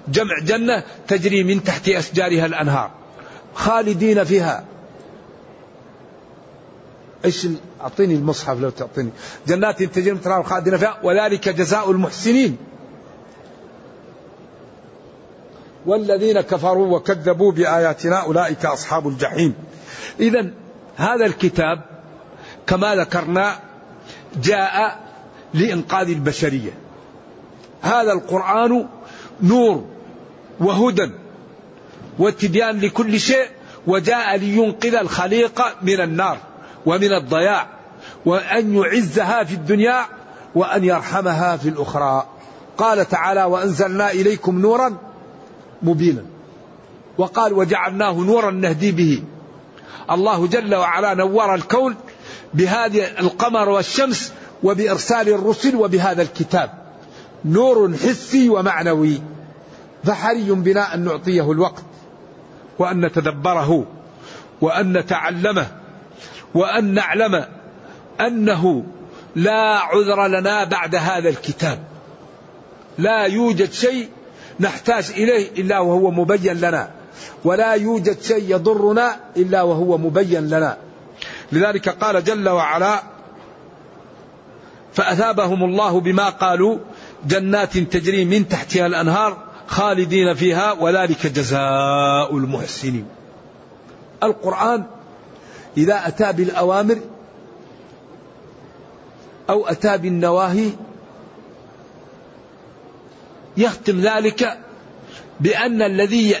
جمع 0.08 0.38
جنة 0.42 0.82
تجري 1.08 1.44
من 1.44 1.64
تحت 1.64 1.88
أشجارها 1.88 2.46
الأنهار. 2.46 2.90
خالدين 3.54 4.24
فيها. 4.24 4.64
إيش 7.24 7.46
أعطيني 7.80 8.14
المصحف 8.14 8.60
لو 8.60 8.70
تعطيني. 8.70 9.10
جنات 9.46 9.82
تجري 9.82 10.12
من 10.12 10.42
خالدين 10.44 10.76
فيها. 10.76 10.98
وذلك 11.02 11.48
جزاء 11.48 11.90
المحسنين. 11.90 12.56
والذين 15.86 16.40
كفروا 16.40 16.96
وكذبوا 16.96 17.52
بآياتنا 17.52 18.16
أولئك 18.16 18.66
أصحاب 18.66 19.08
الجحيم. 19.08 19.54
إذا 20.20 20.50
هذا 20.96 21.26
الكتاب 21.26 21.82
كما 22.66 22.94
ذكرنا 22.94 23.58
جاء 24.42 25.00
لإنقاذ 25.54 26.08
البشرية. 26.08 26.70
هذا 27.82 28.12
القرآن 28.12 28.86
نور 29.42 29.84
وهدى 30.60 31.10
وتبيان 32.18 32.80
لكل 32.80 33.20
شيء 33.20 33.46
وجاء 33.86 34.36
لينقذ 34.36 34.94
الخليقة 34.94 35.74
من 35.82 36.00
النار 36.00 36.38
ومن 36.86 37.12
الضياع 37.12 37.66
وأن 38.26 38.74
يعزها 38.74 39.44
في 39.44 39.54
الدنيا 39.54 40.06
وأن 40.54 40.84
يرحمها 40.84 41.56
في 41.56 41.68
الأخرى. 41.68 42.26
قال 42.78 43.08
تعالى 43.08 43.44
وأنزلنا 43.44 44.10
إليكم 44.10 44.58
نورا 44.60 44.96
مبينا. 45.82 46.24
وقال 47.18 47.52
وجعلناه 47.52 48.12
نورا 48.12 48.50
نهدي 48.50 48.92
به. 48.92 49.22
الله 50.10 50.46
جل 50.46 50.74
وعلا 50.74 51.14
نور 51.14 51.54
الكون 51.54 51.94
بهذه 52.54 53.20
القمر 53.20 53.68
والشمس 53.68 54.32
وبإرسال 54.62 55.28
الرسل 55.28 55.76
وبهذا 55.76 56.22
الكتاب. 56.22 56.70
نور 57.44 57.92
حسي 57.92 58.48
ومعنوي. 58.48 59.20
فحري 60.04 60.50
بنا 60.50 60.94
أن 60.94 61.04
نعطيه 61.04 61.52
الوقت 61.52 61.84
وأن 62.78 63.06
نتدبره 63.06 63.86
وأن 64.60 64.92
نتعلمه 64.92 65.66
وأن 66.54 66.94
نعلم 66.94 67.44
أنه 68.20 68.84
لا 69.36 69.78
عذر 69.78 70.26
لنا 70.26 70.64
بعد 70.64 70.94
هذا 70.94 71.28
الكتاب. 71.28 71.78
لا 72.98 73.22
يوجد 73.22 73.72
شيء 73.72 74.08
نحتاج 74.60 75.10
إليه 75.10 75.50
إلا 75.62 75.78
وهو 75.78 76.10
مبين 76.10 76.56
لنا. 76.56 76.90
ولا 77.44 77.72
يوجد 77.72 78.22
شيء 78.22 78.44
يضرنا 78.48 79.16
إلا 79.36 79.62
وهو 79.62 79.98
مبين 79.98 80.48
لنا. 80.48 80.76
لذلك 81.52 81.88
قال 81.88 82.24
جل 82.24 82.48
وعلا 82.48 83.02
فأثابهم 84.92 85.64
الله 85.64 86.00
بما 86.00 86.28
قالوا 86.28 86.78
جنات 87.26 87.78
تجري 87.78 88.24
من 88.24 88.48
تحتها 88.48 88.86
الأنهار 88.86 89.36
خالدين 89.66 90.34
فيها 90.34 90.72
وذلك 90.72 91.26
جزاء 91.26 92.36
المحسنين. 92.36 93.06
القرآن 94.22 94.84
إذا 95.76 96.02
أتى 96.06 96.32
بالأوامر 96.32 96.98
أو 99.50 99.66
أتى 99.66 99.98
بالنواهي 99.98 100.70
يختم 103.56 104.00
ذلك 104.00 104.58
بأن 105.40 105.82
الذي 105.82 106.36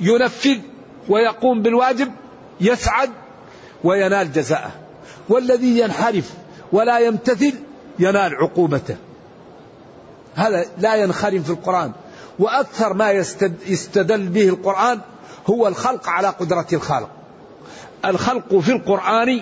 ينفذ 0.00 0.58
ويقوم 1.08 1.62
بالواجب 1.62 2.12
يسعد 2.60 3.10
وينال 3.84 4.32
جزاءه. 4.32 4.70
والذي 5.28 5.78
ينحرف 5.78 6.32
ولا 6.72 6.98
يمتثل 6.98 7.54
ينال 7.98 8.34
عقوبته. 8.34 8.96
هذا 10.34 10.64
لا 10.78 10.94
ينخرم 10.94 11.42
في 11.42 11.50
القرآن. 11.50 11.92
وأكثر 12.38 12.92
ما 12.92 13.10
يستدل 13.66 14.28
به 14.28 14.48
القرآن 14.48 15.00
هو 15.46 15.68
الخلق 15.68 16.08
على 16.08 16.28
قدرة 16.28 16.66
الخالق. 16.72 17.10
الخلق 18.04 18.58
في 18.58 18.72
القرآن 18.72 19.40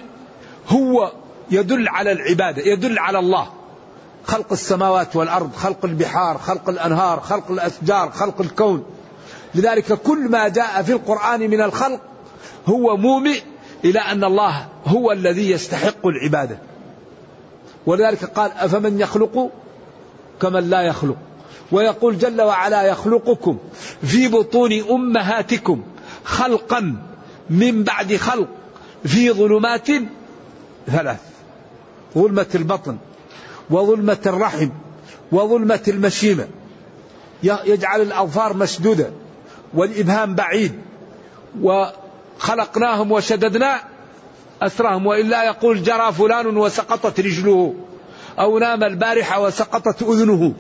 هو 0.69 1.13
يدل 1.51 1.89
على 1.89 2.13
العبادة 2.13 2.63
يدل 2.63 2.99
على 2.99 3.19
الله. 3.19 3.49
خلق 4.27 4.53
السماوات 4.53 5.17
والأرض 5.17 5.55
خلق 5.55 5.85
البحار 5.85 6.39
خلق 6.39 6.69
الأنهار 6.69 7.21
خلق 7.21 7.51
الأشجار 7.51 8.11
خلق 8.11 8.41
الكون. 8.41 8.85
لذلك 9.55 9.93
كل 9.93 10.19
ما 10.19 10.49
جاء 10.49 10.83
في 10.83 10.93
القرآن 10.93 11.41
من 11.41 11.61
الخلق 11.61 12.01
هو 12.67 12.97
مومئ 12.97 13.43
إلى 13.85 13.99
أن 13.99 14.25
الله 14.25 14.69
هو 14.87 15.13
الذي 15.13 15.51
يستحق 15.51 16.07
العبادة. 16.07 16.59
ولذلك 17.87 18.25
قال 18.25 18.53
أفمن 18.53 19.01
يخلق 19.01 19.51
كمن 20.43 20.71
لا 20.71 20.81
يخلق. 20.81 21.17
ويقول 21.73 22.19
جل 22.19 22.43
وعلا 22.43 22.83
يخلقكم 22.83 23.59
في 24.03 24.29
بطون 24.29 24.73
أمهاتكم 24.73 25.83
خلقا 26.25 26.97
من 27.51 27.83
بعد 27.83 28.17
خلق 28.17 28.49
في 29.05 29.31
ظلمات 29.31 29.89
ثلاث. 30.87 31.21
ظلمة 32.15 32.47
البطن. 32.55 32.97
وظلمة 33.71 34.19
الرحم 34.27 34.69
وظلمة 35.33 35.83
المشيمة. 35.89 36.49
يجعل 37.43 38.01
الأظفار 38.01 38.57
مسدودة 38.57 39.11
والإبهام 39.75 40.35
بعيد. 40.35 40.73
وخلقناهم 41.63 43.13
وشددنا 43.13 43.81
أسرهم 44.63 45.07
وإلا 45.07 45.45
يقول 45.45 45.83
جرى 45.83 46.13
فلان 46.13 46.57
وسقطت 46.57 47.21
رجله 47.21 47.75
أو 48.39 48.59
نام 48.59 48.85
البارحة 48.85 49.41
وسقطت 49.41 50.03
أذنه. 50.03 50.55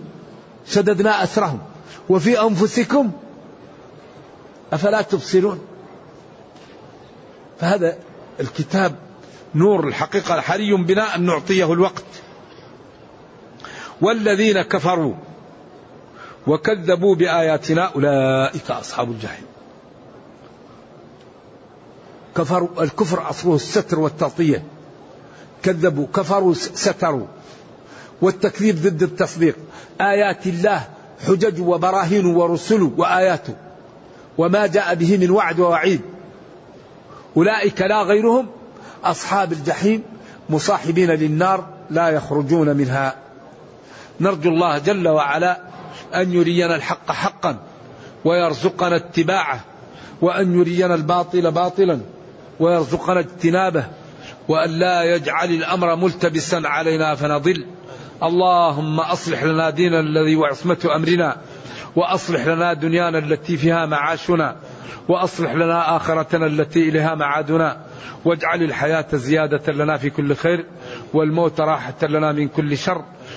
شددنا 0.66 1.22
أسرهم. 1.22 1.58
وفي 2.08 2.40
أنفسكم 2.40 3.10
أفلا 4.72 5.02
تبصرون؟ 5.02 5.60
فهذا 7.60 7.96
الكتاب 8.40 8.94
نور 9.54 9.88
الحقيقة 9.88 10.40
حري 10.40 10.74
بنا 10.74 11.14
أن 11.14 11.26
نعطيه 11.26 11.72
الوقت. 11.72 12.04
والذين 14.04 14.62
كفروا 14.62 15.14
وكذبوا 16.46 17.14
بآياتنا 17.14 17.82
أولئك 17.82 18.70
أصحاب 18.70 19.10
الجحيم. 19.10 19.44
كفروا 22.36 22.68
الكفر 22.82 23.30
أصله 23.30 23.54
الستر 23.54 24.00
والتغطية. 24.00 24.64
كذبوا 25.62 26.06
كفروا 26.14 26.54
ستروا. 26.54 27.26
والتكذيب 28.22 28.76
ضد 28.76 29.02
التصديق. 29.02 29.56
آيات 30.00 30.46
الله 30.46 30.88
حجج 31.26 31.60
وبراهين 31.60 32.26
ورسل 32.26 32.90
وآياته 32.96 33.54
وما 34.38 34.66
جاء 34.66 34.94
به 34.94 35.16
من 35.16 35.30
وعد 35.30 35.60
ووعيد. 35.60 36.00
أولئك 37.36 37.80
لا 37.80 38.02
غيرهم. 38.02 38.46
أصحاب 39.04 39.52
الجحيم 39.52 40.02
مصاحبين 40.50 41.10
للنار 41.10 41.64
لا 41.90 42.08
يخرجون 42.08 42.76
منها 42.76 43.23
نرجو 44.20 44.50
الله 44.50 44.78
جل 44.78 45.08
وعلا 45.08 45.60
أن 46.14 46.32
يرينا 46.32 46.76
الحق 46.76 47.12
حقا 47.12 47.58
ويرزقنا 48.24 48.96
اتباعه 48.96 49.60
وأن 50.20 50.60
يرينا 50.60 50.94
الباطل 50.94 51.50
باطلا 51.50 52.00
ويرزقنا 52.60 53.20
اجتنابه 53.20 53.84
وأن 54.48 54.70
لا 54.70 55.02
يجعل 55.02 55.50
الأمر 55.50 55.96
ملتبسا 55.96 56.62
علينا 56.64 57.14
فنضل. 57.14 57.66
اللهم 58.22 59.00
أصلح 59.00 59.42
لنا 59.44 59.70
ديننا 59.70 60.00
الذي 60.00 60.36
وعصمة 60.36 60.90
أمرنا 60.96 61.36
وأصلح 61.96 62.46
لنا 62.46 62.72
دنيانا 62.72 63.18
التي 63.18 63.56
فيها 63.56 63.86
معاشنا 63.86 64.56
وأصلح 65.08 65.54
لنا 65.54 65.96
آخرتنا 65.96 66.46
التي 66.46 66.88
إليها 66.88 67.14
معادنا. 67.14 67.80
واجعل 68.24 68.62
الحياة 68.62 69.06
زيادة 69.12 69.72
لنا 69.72 69.96
في 69.96 70.10
كل 70.10 70.36
خير 70.36 70.66
والموت 71.14 71.60
راحة 71.60 71.94
لنا 72.02 72.32
من 72.32 72.48
كل 72.48 72.78
شر. 72.78 73.04